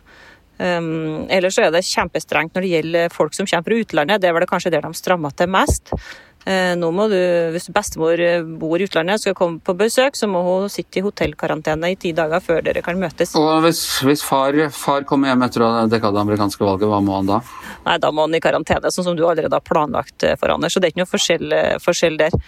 Um, 0.62 1.26
ellers 1.32 1.56
så 1.56 1.66
er 1.66 1.72
det 1.75 1.84
kjempestrengt 1.88 2.54
når 2.54 2.64
det 2.64 2.75
gjelder 2.75 3.14
folk 3.14 3.34
som 3.34 3.49
kommer 3.49 3.66
fra 3.66 3.80
utlandet. 3.82 4.22
Det 4.22 4.28
er 4.30 4.37
vel 4.37 4.46
kanskje 4.50 4.75
der 4.75 4.84
de 4.84 4.94
strammer 4.94 5.34
til 5.34 5.50
mest. 5.50 5.94
Eh, 6.42 6.72
nå 6.75 6.88
må 6.90 7.06
du, 7.11 7.18
Hvis 7.54 7.68
bestemor 7.70 8.18
eh, 8.18 8.42
bor 8.42 8.80
i 8.80 8.87
utlandet 8.88 9.20
og 9.20 9.22
skal 9.22 9.37
komme 9.38 9.61
på 9.62 9.75
besøk, 9.78 10.16
så 10.18 10.26
må 10.30 10.42
hun 10.46 10.70
sitte 10.72 10.99
i 10.99 11.04
hotellkarantene 11.04 11.92
i 11.92 11.99
ti 12.00 12.11
dager 12.16 12.42
før 12.42 12.64
dere 12.66 12.82
kan 12.82 12.99
møtes. 12.99 13.37
Og 13.38 13.62
Hvis, 13.66 13.82
hvis 14.06 14.25
far, 14.26 14.56
far, 14.75 15.06
kommer 15.08 15.30
hjem 15.30 15.46
etter 15.46 15.62
å 15.62 15.70
ha 15.70 15.87
dekka 15.90 16.11
det 16.14 16.22
amerikanske 16.25 16.66
valget, 16.66 16.88
hva 16.90 17.00
må 17.04 17.14
han 17.20 17.30
da? 17.30 17.40
Nei, 17.87 17.96
Da 18.02 18.11
må 18.11 18.26
han 18.26 18.34
i 18.34 18.42
karantene, 18.42 18.90
sånn 18.90 19.06
som 19.11 19.18
du 19.18 19.25
allerede 19.26 19.54
har 19.54 19.66
planlagt 19.66 20.26
eh, 20.26 20.34
for 20.40 20.54
Anders. 20.54 20.75
Så 20.75 20.82
det 20.82 20.90
er 20.90 20.96
ikke 20.96 21.04
noe 21.04 21.12
forskjell, 21.12 21.56
forskjell 21.84 22.18
der. 22.18 22.38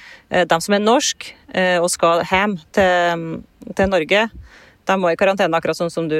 De 0.50 0.60
som 0.64 0.74
er 0.74 0.82
norsk 0.82 1.26
og 1.54 1.86
skal 1.92 2.24
hjem 2.26 2.56
til, 2.74 3.26
til 3.76 3.90
Norge, 3.92 4.24
de 4.84 4.96
må 5.00 5.12
i 5.12 5.18
karantene 5.18 5.56
akkurat 5.56 5.78
sånn 5.78 5.92
som 5.92 6.08
du 6.10 6.18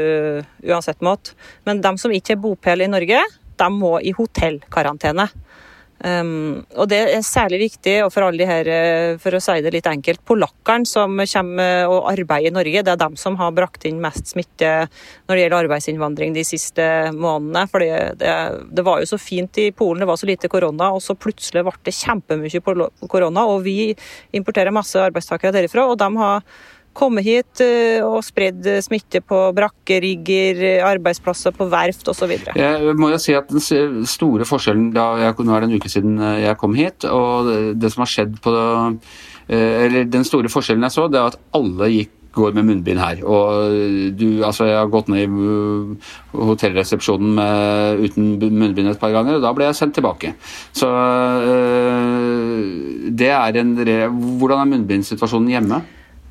uansett 0.64 1.02
måtte. 1.04 1.34
Men 1.66 1.82
de 1.84 1.92
som 2.00 2.12
ikke 2.14 2.36
har 2.36 2.44
bopel 2.44 2.84
i 2.84 2.90
Norge, 2.90 3.20
de 3.58 3.68
må 3.74 3.96
i 4.00 4.14
hotellkarantene. 4.16 5.26
Um, 6.02 6.64
og 6.74 6.88
Det 6.90 6.98
er 7.14 7.22
særlig 7.24 7.60
viktig, 7.62 7.94
og 8.04 8.10
for 8.12 8.26
alle 8.26 8.42
de 8.42 8.48
her, 8.48 8.68
eh, 8.68 9.16
for 9.22 9.32
å 9.32 9.40
si 9.40 9.60
det 9.62 9.72
litt 9.72 9.86
enkelt, 9.86 10.20
polakkene 10.26 10.84
som 10.88 11.14
kommer 11.16 11.86
og 11.88 12.10
arbeider 12.10 12.50
i 12.50 12.54
Norge. 12.54 12.82
Det 12.82 12.92
er 12.92 13.00
dem 13.00 13.16
som 13.16 13.36
har 13.36 13.54
brakt 13.54 13.86
inn 13.86 14.02
mest 14.02 14.34
smitte 14.34 14.88
når 15.28 15.32
det 15.34 15.44
gjelder 15.44 15.60
arbeidsinnvandring 15.62 16.34
de 16.34 16.44
siste 16.44 16.82
månedene. 17.14 17.68
for 17.70 17.78
det, 17.80 18.18
det, 18.18 18.84
var 18.84 19.00
jo 19.00 19.06
så 19.06 19.18
fint 19.18 19.56
i 19.58 19.70
Polen, 19.70 20.00
det 20.00 20.10
var 20.10 20.16
så 20.16 20.26
lite 20.26 20.48
korona, 20.48 20.92
og 20.92 21.00
så 21.00 21.14
plutselig 21.14 21.64
ble 21.64 21.72
det 21.84 21.94
kjempemye 21.94 22.60
korona. 23.08 23.46
Og 23.46 23.62
vi 23.64 23.94
importerer 24.32 24.74
masse 24.74 24.98
arbeidstakere 24.98 25.54
derifra, 25.54 25.86
og 25.88 25.98
de 25.98 26.10
har 26.16 26.42
komme 26.96 27.22
hit 27.24 27.62
eh, 27.64 28.00
og 28.04 28.22
spredd 28.24 28.66
smitte 28.84 29.20
på 29.24 29.40
brakkerigger, 29.56 30.62
arbeidsplasser 30.86 31.54
på 31.56 31.68
verft 31.72 32.08
osv. 32.10 32.32
Jeg 32.54 32.96
må 32.98 33.10
jo 33.12 33.20
si 33.20 33.36
at 33.36 33.50
Den 33.50 33.62
store 34.08 34.46
forskjellen 34.48 34.90
da 34.94 35.10
jeg, 35.20 35.38
Nå 35.44 35.54
er 35.54 35.64
det 35.64 35.70
en 35.70 35.78
uke 35.78 35.92
siden 35.92 36.18
eh, 36.22 36.42
jeg 36.46 36.60
kom 36.60 36.76
hit, 36.78 37.06
og 37.10 37.50
det 37.80 37.92
som 37.92 38.04
har 38.04 38.12
skjedd 38.14 38.36
på 38.44 38.52
eh, 38.54 39.86
eller 39.86 40.10
Den 40.10 40.26
store 40.26 40.52
forskjellen 40.52 40.86
jeg 40.86 40.96
så, 40.96 41.08
det 41.10 41.20
er 41.20 41.32
at 41.32 41.40
alle 41.56 41.90
gikk 41.92 42.20
går 42.34 42.50
med 42.56 42.66
munnbind 42.66 42.98
her. 42.98 43.20
Og 43.30 43.76
du, 44.18 44.40
altså 44.42 44.66
jeg 44.66 44.74
har 44.74 44.88
gått 44.90 45.06
ned 45.12 45.22
i 45.22 45.28
hotellresepsjonen 46.34 47.36
med, 47.36 48.00
uten 48.08 48.32
munnbind 48.42 48.90
et 48.90 48.98
par 48.98 49.14
ganger, 49.14 49.36
og 49.38 49.44
da 49.44 49.52
ble 49.54 49.68
jeg 49.68 49.78
sendt 49.78 49.94
tilbake. 50.00 50.32
Så 50.74 50.90
det 53.14 53.30
er 53.30 53.60
en 53.62 53.76
Hvordan 53.78 54.64
er 54.64 54.72
munnbindsituasjonen 54.72 55.54
hjemme? 55.54 55.78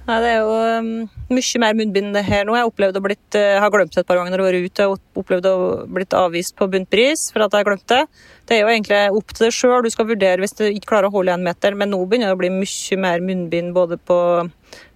Nei, 0.03 0.17
Det 0.19 0.29
er 0.33 0.39
jo 0.43 0.55
um, 0.83 0.88
mye 1.31 1.60
mer 1.63 1.75
munnbind 1.79 2.17
her 2.27 2.48
nå. 2.48 2.57
Jeg 2.57 2.67
opplevde 2.67 3.00
å 3.00 3.05
blitt, 3.05 3.38
uh, 3.39 3.60
har 3.63 3.72
glemt 3.72 3.93
det 3.95 4.01
et 4.03 4.10
par 4.10 4.19
ganger 4.19 4.33
når 4.33 4.41
jeg 4.41 4.43
har 4.43 4.55
vært 4.57 4.72
ute. 4.74 4.88
Jeg 4.88 5.22
opplevde 5.24 5.53
å 5.53 5.67
blitt 5.95 6.15
avvist 6.19 6.57
på 6.60 6.67
bunnpris 6.74 7.29
for 7.31 7.45
at 7.45 7.55
jeg 7.55 7.63
har 7.63 7.69
glemt 7.69 7.88
det. 7.91 8.01
Det 8.43 8.57
er 8.57 8.65
jo 8.65 8.74
egentlig 8.74 9.03
opp 9.22 9.31
til 9.31 9.48
deg 9.48 9.55
sjøl. 9.55 9.79
Du 9.86 9.93
skal 9.93 10.10
vurdere 10.10 10.43
hvis 10.43 10.57
du 10.60 10.65
ikke 10.67 10.91
klarer 10.91 11.07
å 11.07 11.15
holde 11.15 11.38
en 11.38 11.45
meter. 11.48 11.77
Men 11.79 11.93
nå 11.95 12.01
begynner 12.03 12.33
det 12.33 12.36
å 12.36 12.41
bli 12.41 12.51
mye 12.51 13.00
mer 13.05 13.24
munnbind 13.24 13.72
både 13.77 14.00
på 14.01 14.19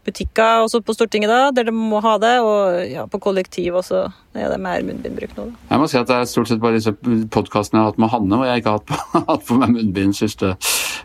butikker 0.08 0.64
også 0.64 0.82
på 0.88 0.96
Stortinget, 0.96 1.32
da, 1.32 1.52
der 1.52 1.68
de 1.68 1.74
må 1.76 2.00
ha 2.04 2.16
det, 2.22 2.38
og 2.40 2.78
ja, 2.88 3.04
på 3.12 3.20
kollektiv 3.20 3.76
også 3.82 4.06
er 4.38 4.54
det 4.54 4.60
mer 4.64 4.86
munnbindbruk 4.88 5.36
nå. 5.36 5.50
Da. 5.50 5.64
Jeg 5.74 5.82
må 5.82 5.90
si 5.92 6.00
at 6.00 6.08
det 6.08 6.20
er 6.22 6.30
stort 6.32 6.52
sett 6.52 6.64
bare 6.64 6.78
disse 6.80 6.94
podkastene 7.34 7.82
jeg 7.82 7.84
har 7.84 7.92
hatt 7.92 8.02
med 8.02 8.14
Hanne, 8.14 8.40
og 8.40 8.48
jeg 8.48 8.64
ikke 8.64 8.76
har 8.76 8.80
hatt 8.80 8.88
på, 8.88 9.24
hatt 9.34 9.48
på 9.50 9.60
meg 9.60 9.76
munnbind 9.76 10.16
siste 10.18 10.56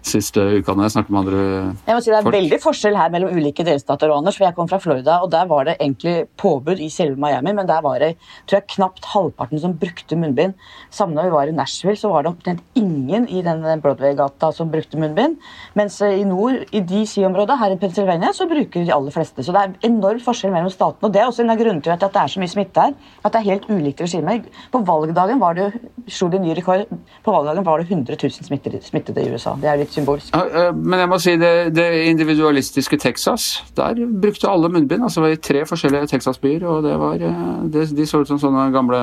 siste 0.02 0.40
når 0.62 0.88
jeg 0.88 1.04
med 1.08 1.18
andre 1.20 1.42
Jeg 1.87 1.94
må 1.94 2.00
si 2.02 2.11
Det 2.11 2.18
er 2.18 2.22
folk. 2.22 2.34
veldig 2.37 2.61
forskjell 2.62 2.96
her 2.96 3.11
mellom 3.11 3.37
ulike 3.37 3.64
delstater. 3.64 4.11
og 4.11 4.18
Anders, 4.18 4.37
for 4.37 4.44
Jeg 4.46 4.54
kom 4.54 4.68
fra 4.68 4.78
Florida, 4.78 5.20
og 5.22 5.30
der 5.30 5.46
var 5.46 5.64
det 5.64 5.76
egentlig 5.80 6.26
påbud 6.37 6.80
i 6.80 6.88
selve 6.88 7.16
Miami, 7.16 7.52
men 7.52 7.66
der 7.66 7.80
var 7.82 7.99
det 7.99 8.16
tror 8.46 8.58
jeg, 8.61 8.66
knapt 8.76 9.04
halvparten 9.12 9.61
som 9.61 9.75
brukte 9.75 10.16
munnbind. 10.16 10.54
Samme 10.90 11.14
når 11.14 11.25
vi 11.25 11.30
var 11.37 11.49
i 11.50 11.56
Nashville, 11.56 11.96
så 11.96 12.11
var 12.12 12.22
det 12.22 12.32
omtrent 12.32 12.62
ingen 12.75 13.28
i 13.28 13.42
den 13.42 13.62
Broadway-gata 13.82 14.52
som 14.52 14.70
brukte 14.70 14.99
munnbind. 14.99 15.37
Mens 15.75 16.00
i 16.00 16.25
nord, 16.25 16.64
i 16.72 16.80
DC-området 16.80 17.58
her 17.58 17.75
i 17.75 17.78
Pennsylvania, 17.80 18.32
så 18.32 18.49
bruker 18.50 18.84
de 18.84 18.94
aller 18.94 19.14
fleste. 19.14 19.44
Så 19.44 19.54
det 19.54 19.62
er 19.62 19.88
enorm 19.90 20.20
forskjell 20.22 20.52
mellom 20.54 20.70
statene. 20.72 21.08
og 21.08 21.12
Det 21.12 21.22
er 21.22 21.28
også 21.30 21.44
en 21.44 21.54
av 21.54 21.61
grunnene 21.61 21.82
til 21.82 21.92
at 21.94 22.00
det 22.00 22.22
er 22.22 22.32
så 22.32 22.42
mye 22.42 22.52
smitte 22.52 22.87
her. 22.87 22.94
At 23.25 23.32
det 23.32 23.40
er 23.42 23.50
helt 23.50 23.68
ulikt 23.70 24.00
regime. 24.04 24.38
På 24.72 24.82
valgdagen 24.87 25.40
var 25.42 25.54
det, 25.58 25.70
slo 26.08 26.28
de 26.32 26.40
ny 26.42 26.54
rekord. 26.58 26.87
På 27.25 27.34
valgdagen 27.37 27.66
var 27.66 27.82
det 27.82 27.90
100 27.90 28.16
000 28.22 28.49
smittede, 28.49 28.82
smittede 28.84 29.25
i 29.25 29.32
USA. 29.32 29.54
Det 29.61 29.70
er 29.70 29.82
litt 29.83 29.95
symbolsk. 29.95 30.33
Men 30.79 31.03
jeg 31.03 31.11
må 31.11 31.19
si 31.23 31.37
det, 31.41 31.53
det 31.77 31.87
individualistiske 32.09 32.99
Texas, 33.03 33.51
der 33.77 34.01
brukte 34.07 34.51
alle 34.51 34.71
munnbind. 34.73 35.05
altså 35.05 35.27
I 35.29 35.41
tre 35.43 35.65
forskjellige 35.69 36.12
Texas-byer. 36.15 36.65
og 36.65 36.83
det 36.87 36.97
var, 37.01 37.15
eh, 37.21 37.62
det, 37.73 37.89
De 37.97 38.07
så 38.07 38.23
ut 38.23 38.29
som 38.29 38.41
sånne 38.41 38.71
gamle 38.75 39.03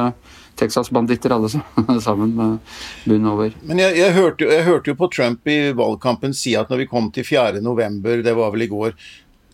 Texas-banditter 0.60 1.32
alle 1.36 1.50
sammen 2.08 2.36
med 2.36 2.60
bunn 3.06 3.32
over. 3.32 3.56
Men 3.64 3.80
jeg, 3.80 3.98
jeg, 4.00 4.14
hørte, 4.18 4.50
jeg, 4.50 4.68
hørte, 4.68 4.92
jo 4.92 5.00
på 5.00 5.12
Trump 5.16 5.48
i 5.48 5.72
valgkampen 5.76 6.36
si 6.36 6.56
at 6.60 6.70
når 6.70 6.84
vi 6.84 6.92
kom 6.92 7.12
til 7.16 7.28
4. 7.28 7.64
november, 7.64 8.24
det 8.26 8.36
var 8.38 8.54
vel 8.56 8.68
i 8.68 8.72
går, 8.72 8.96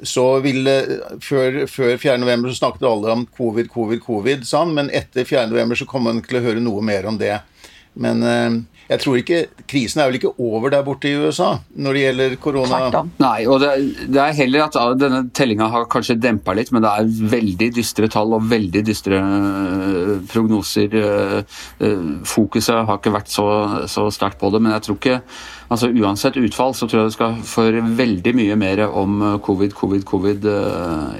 så 0.03 0.25
ville, 0.43 0.73
før, 1.23 1.61
før 1.71 1.97
4. 1.97 2.17
november 2.19 2.51
så 2.51 2.59
snakket 2.65 2.87
alle 2.89 3.13
om 3.13 3.27
covid, 3.37 3.69
covid, 3.71 4.01
covid, 4.03 4.43
sånn, 4.47 4.73
men 4.75 4.91
etter 4.91 5.27
4. 5.27 5.47
november 5.53 5.79
så 5.79 5.87
kom 5.87 6.03
man 6.09 6.19
til 6.25 6.41
å 6.41 6.43
høre 6.43 6.63
noe 6.63 6.83
mer 6.83 7.07
om 7.07 7.19
det. 7.21 7.37
Men 8.01 8.23
eh, 8.27 8.55
jeg 8.85 9.01
tror 9.01 9.17
ikke, 9.17 9.37
Krisen 9.65 10.01
er 10.01 10.09
vel 10.09 10.19
ikke 10.19 10.33
over 10.41 10.69
der 10.69 10.83
borte 10.85 11.09
i 11.09 11.15
USA 11.17 11.55
når 11.81 11.95
det 11.95 12.01
gjelder 12.03 12.35
korona? 12.41 13.01
Nei, 13.23 13.47
og 13.49 13.63
det, 13.63 13.71
det, 14.03 14.19
er 14.21 14.35
heller 14.37 14.65
at 14.67 14.77
denne 15.01 15.23
tellinga 15.35 15.71
har 15.73 15.87
kanskje 15.89 16.17
dempa 16.21 16.53
litt, 16.57 16.69
men 16.75 16.83
det 16.85 16.91
er 16.91 17.31
veldig 17.33 17.71
dystre 17.79 18.09
tall 18.13 18.35
og 18.37 18.45
veldig 18.51 18.83
dystre 18.85 19.21
uh, 19.23 20.11
prognoser. 20.29 20.93
Uh, 21.81 22.21
fokuset 22.29 22.83
har 22.85 22.99
ikke 22.99 23.15
vært 23.15 23.33
så, 23.33 23.47
så 23.89 24.05
sterkt 24.13 24.37
på 24.41 24.51
det, 24.53 24.61
men 24.61 24.75
jeg 24.75 24.85
tror 24.85 24.99
ikke 25.01 25.17
altså 25.73 25.89
Uansett 25.89 26.37
utfall 26.37 26.75
så 26.77 26.85
tror 26.85 27.01
jeg 27.01 27.09
det 27.09 27.15
skal 27.15 27.39
for 27.47 27.79
veldig 27.97 28.35
mye 28.37 28.59
mer 28.59 28.83
om 28.85 29.17
covid, 29.41 29.73
covid, 29.73 30.05
covid 30.05 30.45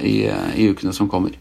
i, 0.06 0.14
i 0.54 0.68
ukene 0.70 0.94
som 0.94 1.10
kommer. 1.10 1.34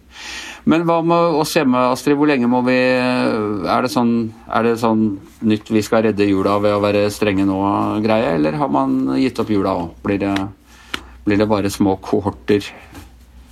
Men 0.65 0.81
hva 0.87 0.97
med 1.05 1.37
oss 1.37 1.53
hjemme, 1.53 1.77
Astrid? 1.93 2.17
Hvor 2.17 2.29
lenge 2.29 2.49
må 2.49 2.63
vi 2.65 2.75
Er 2.75 3.85
det 3.85 3.91
sånn, 3.93 4.31
er 4.49 4.65
det 4.65 4.75
sånn 4.81 5.05
nytt 5.45 5.69
vi 5.69 5.83
skal 5.85 6.07
redde 6.07 6.25
jula 6.25 6.57
ved 6.63 6.73
å 6.73 6.81
være 6.81 7.05
strenge 7.13 7.45
nå-greie, 7.45 8.33
eller 8.39 8.57
har 8.57 8.71
man 8.73 9.13
gitt 9.21 9.39
opp 9.41 9.51
jula 9.53 9.75
òg? 9.83 9.93
Blir, 10.05 10.25
blir, 11.25 11.37
det 11.37 11.49
bare 11.49 11.69
små 11.69 11.99
kohorter 12.01 12.65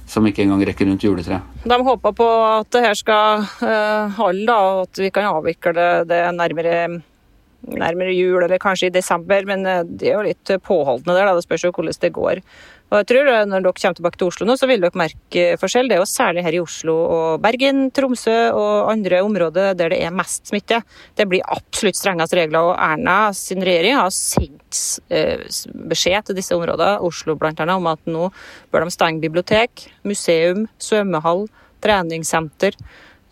som 0.10 0.26
ikke 0.26 0.42
engang 0.46 0.66
rekker 0.66 0.90
rundt 0.90 1.06
juletreet? 1.06 1.46
De 1.70 1.78
håper 1.86 2.18
på 2.18 2.30
at 2.48 2.74
det 2.74 2.82
her 2.88 2.98
skal 2.98 3.46
uh, 3.62 4.10
holde, 4.18 4.58
og 4.58 4.84
at 4.88 5.06
vi 5.06 5.14
kan 5.14 5.30
avvikle 5.30 5.90
det 6.10 6.24
nærmere 6.34 6.76
nærmere 7.68 8.14
jul, 8.16 8.42
eller 8.44 8.62
kanskje 8.62 8.90
i 8.90 8.94
desember, 8.94 9.46
men 9.48 9.64
det 9.98 10.10
er 10.10 10.18
jo 10.18 10.28
litt 10.28 10.56
påholdende 10.66 11.16
der. 11.16 11.30
Da. 11.30 11.36
Det 11.38 11.46
spørs 11.46 11.68
jo 11.68 11.74
hvordan 11.76 12.02
det 12.04 12.16
går. 12.16 12.42
Og 12.94 13.00
jeg 13.02 13.08
tror 13.10 13.30
eh, 13.32 13.46
Når 13.50 13.64
dere 13.66 13.74
kommer 13.80 13.98
tilbake 13.98 14.20
til 14.22 14.30
Oslo 14.30 14.48
nå, 14.48 14.56
så 14.60 14.70
vil 14.70 14.84
dere 14.84 15.00
merke 15.02 15.46
forskjell. 15.62 15.90
Det 15.90 15.98
er 15.98 16.04
jo 16.04 16.10
særlig 16.10 16.44
her 16.46 16.58
i 16.58 16.62
Oslo 16.62 16.96
og 17.16 17.42
Bergen, 17.42 17.88
Tromsø 17.96 18.36
og 18.54 18.92
andre 18.92 19.24
områder 19.26 19.74
der 19.80 19.96
det 19.96 20.02
er 20.06 20.14
mest 20.14 20.52
smitte. 20.52 20.84
Det 21.18 21.26
blir 21.30 21.46
absolutt 21.56 21.98
strengest 21.98 22.36
regler. 22.38 22.70
og 22.70 22.78
Erna 22.78 23.18
sin 23.38 23.66
regjering 23.66 23.98
har 23.98 24.14
sendt 24.14 24.84
eh, 25.10 25.42
beskjed 25.90 26.30
til 26.30 26.38
disse 26.38 26.54
områdene, 26.54 27.02
Oslo 27.02 27.36
bl.a., 27.40 27.66
om 27.74 27.90
at 27.90 28.06
nå 28.06 28.30
bør 28.72 28.86
de 28.86 28.94
stenge 28.94 29.24
bibliotek, 29.24 29.88
museum, 30.06 30.68
svømmehall, 30.78 31.48
treningssenter. 31.84 32.78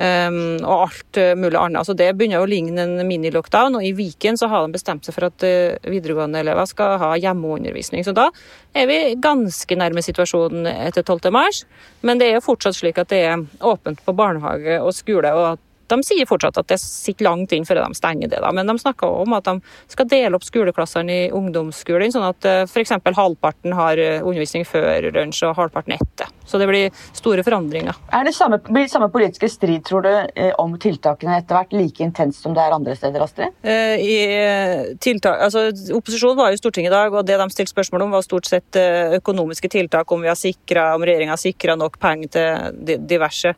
Um, 0.01 0.57
og 0.65 0.87
alt 0.87 1.17
uh, 1.19 1.35
mulig 1.37 1.59
annet. 1.59 1.85
Så 1.85 1.93
Det 1.93 2.07
begynner 2.17 2.41
å 2.41 2.49
ligne 2.49 2.81
en 2.81 3.07
mini-lockdown. 3.07 3.75
og 3.77 3.85
I 3.85 3.91
Viken 3.93 4.39
så 4.39 4.49
har 4.49 4.65
de 4.65 4.73
bestemt 4.73 5.05
seg 5.05 5.13
for 5.13 5.27
at 5.27 5.45
uh, 5.45 5.77
videregående 5.85 6.41
elever 6.41 6.65
skal 6.69 6.95
ha 7.01 7.11
hjemmeundervisning. 7.21 8.05
Så 8.07 8.15
da 8.17 8.29
er 8.73 8.87
vi 8.89 8.99
ganske 9.21 9.77
nærme 9.77 10.01
situasjonen 10.01 10.65
etter 10.71 11.05
12. 11.05 11.29
mars. 11.35 11.65
Men 12.01 12.17
det 12.17 12.31
er 12.31 12.39
jo 12.39 12.47
fortsatt 12.47 12.79
slik 12.79 12.97
at 12.97 13.11
det 13.13 13.21
er 13.27 13.45
åpent 13.59 14.01
på 14.01 14.15
barnehage 14.17 14.79
og 14.81 14.95
skole. 14.97 15.35
og 15.37 15.51
at 15.53 15.67
de 15.91 16.05
sier 16.05 16.27
fortsatt 16.29 16.59
at 16.61 16.69
det 16.71 16.79
sitter 16.81 17.27
langt 17.27 17.53
inn 17.55 17.65
før 17.67 17.81
de 17.83 17.97
stenger 17.97 18.31
det, 18.31 18.39
da. 18.43 18.51
men 18.55 18.69
de 18.69 18.77
snakker 18.79 19.21
om 19.23 19.35
at 19.37 19.47
de 19.47 19.57
skal 19.91 20.07
dele 20.11 20.37
opp 20.37 20.45
skoleklassene 20.47 21.17
i 21.25 21.29
ungdomsskolen, 21.35 22.13
sånn 22.13 22.27
at 22.27 22.47
eh, 22.47 22.63
f.eks. 22.67 22.93
halvparten 23.17 23.75
har 23.77 23.99
eh, 24.01 24.19
undervisning 24.21 24.65
før 24.67 25.09
lunsj 25.15 25.43
og 25.49 25.57
halvparten 25.59 25.97
etter. 25.97 26.31
Så 26.47 26.59
det 26.59 26.67
blir 26.69 27.03
store 27.15 27.43
forandringer. 27.47 27.97
Er 28.15 28.25
det 28.27 28.33
samme, 28.35 28.59
blir 28.67 28.87
det 28.87 28.93
samme 28.93 29.11
politiske 29.13 29.49
strid, 29.51 29.83
tror 29.87 30.05
du, 30.07 30.11
eh, 30.11 30.51
om 30.61 30.75
tiltakene 30.81 31.37
etter 31.39 31.59
hvert 31.59 31.75
like 31.75 32.03
intenst 32.03 32.43
som 32.45 32.55
det 32.55 32.63
er 32.63 32.75
andre 32.75 32.95
steder, 32.97 33.23
Astrid? 33.23 33.55
I 33.61 34.97
tiltak, 35.01 35.39
altså, 35.47 35.67
opposisjonen 35.95 36.39
var 36.39 36.51
jo 36.51 36.59
i 36.59 36.61
Stortinget 36.61 36.91
i 36.91 36.95
dag, 36.95 37.13
og 37.13 37.27
det 37.27 37.37
de 37.39 37.47
stilte 37.53 37.73
spørsmål 37.73 38.07
om, 38.07 38.15
var 38.15 38.25
stort 38.25 38.49
sett 38.49 38.77
økonomiske 39.21 39.71
tiltak, 39.71 40.11
om, 40.11 40.23
vi 40.23 40.31
har 40.31 40.39
sikret, 40.39 40.95
om 40.95 41.05
regjeringa 41.05 41.35
har 41.35 41.41
sikra 41.41 41.77
nok 41.79 41.99
penger 42.01 42.33
til 42.35 43.07
diverse. 43.09 43.55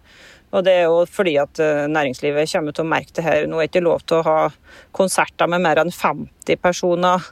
Og 0.54 0.66
det 0.66 0.74
er 0.78 0.84
jo 0.86 1.04
fordi 1.10 1.34
at 1.42 1.60
eh, 1.62 1.86
næringslivet 1.90 2.52
kommer 2.52 2.76
til 2.76 2.86
å 2.86 2.92
merke 2.92 3.16
det 3.18 3.26
her. 3.26 3.48
Nå 3.50 3.58
er 3.58 3.66
det 3.66 3.72
ikke 3.72 3.88
lov 3.88 4.04
til 4.06 4.20
å 4.20 4.28
ha 4.28 4.42
konserter 4.96 5.50
med 5.50 5.64
mer 5.66 5.82
enn 5.82 5.94
50 5.94 6.62
personer. 6.62 7.32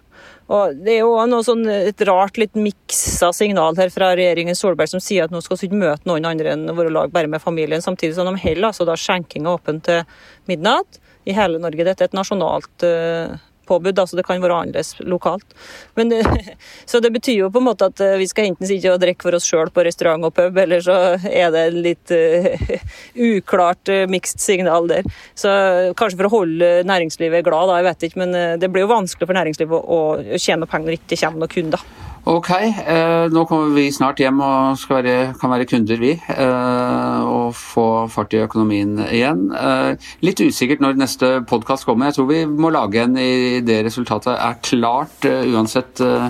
Og 0.52 0.74
Det 0.84 0.96
er 0.98 1.04
jo 1.06 1.14
noe 1.30 1.46
sånn, 1.46 1.64
et 1.72 2.02
rart, 2.10 2.40
litt 2.42 2.58
miksa 2.60 3.32
signal 3.36 3.78
her 3.80 3.94
fra 3.94 4.12
regjeringen 4.18 4.58
Solberg 4.58 4.92
som 4.92 5.04
sier 5.04 5.26
at 5.26 5.34
nå 5.34 5.40
skal 5.44 5.60
vi 5.60 5.70
ikke 5.70 5.80
møte 5.84 6.10
noen 6.10 6.28
andre 6.28 6.56
enn 6.56 6.66
våre 6.76 6.92
lag, 6.92 7.14
bare 7.14 7.30
med 7.32 7.44
familien. 7.44 7.84
Samtidig 7.84 8.18
som 8.18 8.28
de 8.28 8.42
holder 8.42 8.72
altså 8.72 8.88
da 8.90 8.98
skjenkinga 9.00 9.54
åpen 9.54 9.80
til 9.86 10.04
midnatt 10.52 11.00
i 11.30 11.38
hele 11.38 11.62
Norge. 11.62 11.86
Dette 11.88 12.04
er 12.04 12.12
et 12.12 12.18
nasjonalt 12.18 12.88
uh, 12.88 13.38
påbud, 13.70 14.00
altså 14.00 14.18
det 14.18 14.26
kan 14.28 14.42
være 14.42 14.58
annerledes 14.64 14.96
lokalt. 15.00 15.56
Men, 16.00 16.14
så 16.90 17.02
det 17.04 17.14
betyr 17.14 17.44
jo 17.44 17.52
på 17.54 17.62
en 17.62 17.68
måte 17.70 17.90
at 17.92 18.04
eh, 18.04 18.18
vi 18.22 18.28
skal 18.30 18.50
enten 18.50 18.70
sitte 18.70 18.94
og 18.94 19.02
drikke 19.04 19.28
for 19.28 19.38
oss 19.38 19.48
sjøl 19.50 19.72
på 19.74 19.86
restaurant 19.88 20.28
og 20.28 20.36
pub, 20.38 20.58
eller 20.64 20.84
så 20.84 20.98
er 21.30 21.52
det 21.54 21.66
litt 21.76 22.14
uh, 22.16 22.78
uklart 23.32 23.92
uh, 23.92 24.06
mixed 24.12 24.44
signal 24.44 24.90
der. 24.92 25.08
Så 25.38 25.52
kanskje 25.98 26.22
for 26.22 26.30
å 26.30 26.36
holde 26.40 26.72
næringslivet 26.88 27.46
glad, 27.48 27.72
da, 27.72 27.82
jeg 27.82 27.90
vet 27.90 28.08
ikke, 28.10 28.24
men 28.24 28.60
det 28.62 28.70
blir 28.72 28.86
jo 28.86 28.94
vanskelig 28.94 29.30
for 29.30 29.38
næringslivet 29.38 29.78
å, 29.78 30.00
å 30.22 30.42
tjene 30.42 30.70
penger 30.70 30.92
når 30.92 30.98
det 30.98 31.04
ikke 31.04 31.22
kommer 31.26 31.46
noen 31.46 31.56
kunder. 31.56 32.11
Ok, 32.22 32.50
eh, 32.54 33.28
nå 33.34 33.42
kommer 33.50 33.72
vi 33.74 33.88
snart 33.90 34.20
hjem 34.22 34.44
og 34.46 34.78
være, 34.94 35.34
kan 35.42 35.50
være 35.50 35.66
kunder, 35.66 35.98
vi. 35.98 36.12
Eh, 36.30 37.22
og 37.26 37.56
få 37.58 38.06
fart 38.14 38.36
i 38.38 38.44
økonomien 38.44 38.94
igjen. 39.08 39.48
Eh, 39.58 40.12
litt 40.22 40.44
usikkert 40.44 40.84
når 40.86 41.00
neste 41.02 41.32
podkast 41.50 41.88
kommer. 41.90 42.12
Jeg 42.12 42.20
tror 42.20 42.28
vi 42.30 42.44
må 42.46 42.70
lage 42.70 43.02
en 43.02 43.18
i 43.18 43.62
det 43.66 43.80
resultatet 43.88 44.38
er 44.38 44.60
klart, 44.62 45.18
eh, 45.26 45.50
uansett 45.50 46.04
eh, 46.06 46.28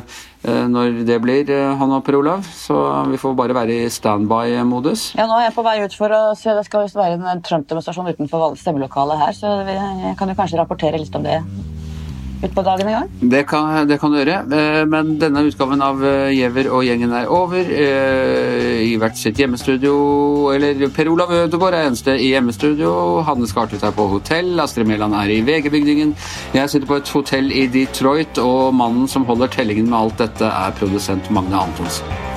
eh, 0.47 0.63
når 0.71 1.03
det 1.09 1.19
blir, 1.25 1.51
han 1.51 1.91
og 1.91 2.05
Per 2.07 2.21
Olav. 2.21 2.47
Så 2.47 2.77
vi 3.11 3.19
får 3.19 3.35
bare 3.35 3.59
være 3.59 3.81
i 3.83 3.91
standby-modus. 3.91 5.09
Ja, 5.19 5.27
nå 5.27 5.41
er 5.41 5.49
jeg 5.49 5.57
på 5.59 5.67
vei 5.67 5.75
ut 5.83 5.99
for 5.99 6.15
å 6.15 6.23
se 6.39 6.55
det 6.55 6.63
skal 6.69 6.87
være 6.87 7.19
en 7.19 7.43
Trump-demonstrasjon 7.43 8.13
utenfor 8.15 8.55
stemmelokalet 8.63 9.25
her, 9.25 9.35
så 9.35 9.59
jeg 9.67 10.15
kan 10.15 10.31
jo 10.31 10.39
kanskje 10.39 10.63
rapportere 10.63 11.03
litt 11.03 11.19
om 11.19 11.27
det 11.27 11.41
utpå 12.45 12.63
dagen 12.65 12.87
en 12.87 12.97
gang? 12.99 13.09
Det 13.19 13.43
kan, 13.49 13.87
det 13.87 13.99
kan, 14.01 14.11
du 14.11 14.19
gjøre. 14.19 14.39
Eh, 14.57 14.81
men 14.89 15.15
denne 15.21 15.45
utgaven 15.47 15.83
av 15.85 16.01
Gjever 16.01 16.61
Giæver 16.61 16.71
og 16.71 16.85
gjengen 16.85 17.13
er 17.15 17.29
over. 17.31 17.61
Eh, 17.61 18.81
I 18.87 18.95
hvert 19.01 19.19
sitt 19.19 19.39
hjemmestudio. 19.39 19.93
Eller 20.55 20.87
Per 20.95 21.11
Olav 21.11 21.31
Ødegaard 21.31 21.77
er 21.77 21.89
eneste 21.89 22.17
i 22.17 22.31
hjemmestudio. 22.33 23.21
Hanne 23.27 23.47
Skartvedt 23.49 23.85
er 23.87 23.95
på 23.95 24.07
hotell. 24.11 24.53
Astrid 24.59 24.89
Mæland 24.89 25.15
er 25.15 25.31
i 25.31 25.41
VG-bygningen. 25.45 26.15
Jeg 26.53 26.69
sitter 26.69 26.87
på 26.87 26.99
et 27.01 27.15
hotell 27.15 27.51
i 27.51 27.67
Detroit, 27.71 28.37
og 28.41 28.73
mannen 28.75 29.07
som 29.07 29.25
holder 29.25 29.51
tellingen 29.51 29.89
med 29.89 29.99
alt 29.99 30.19
dette, 30.25 30.45
er 30.45 30.77
produsent 30.79 31.31
Magne 31.31 31.65
Antonsen. 31.67 32.30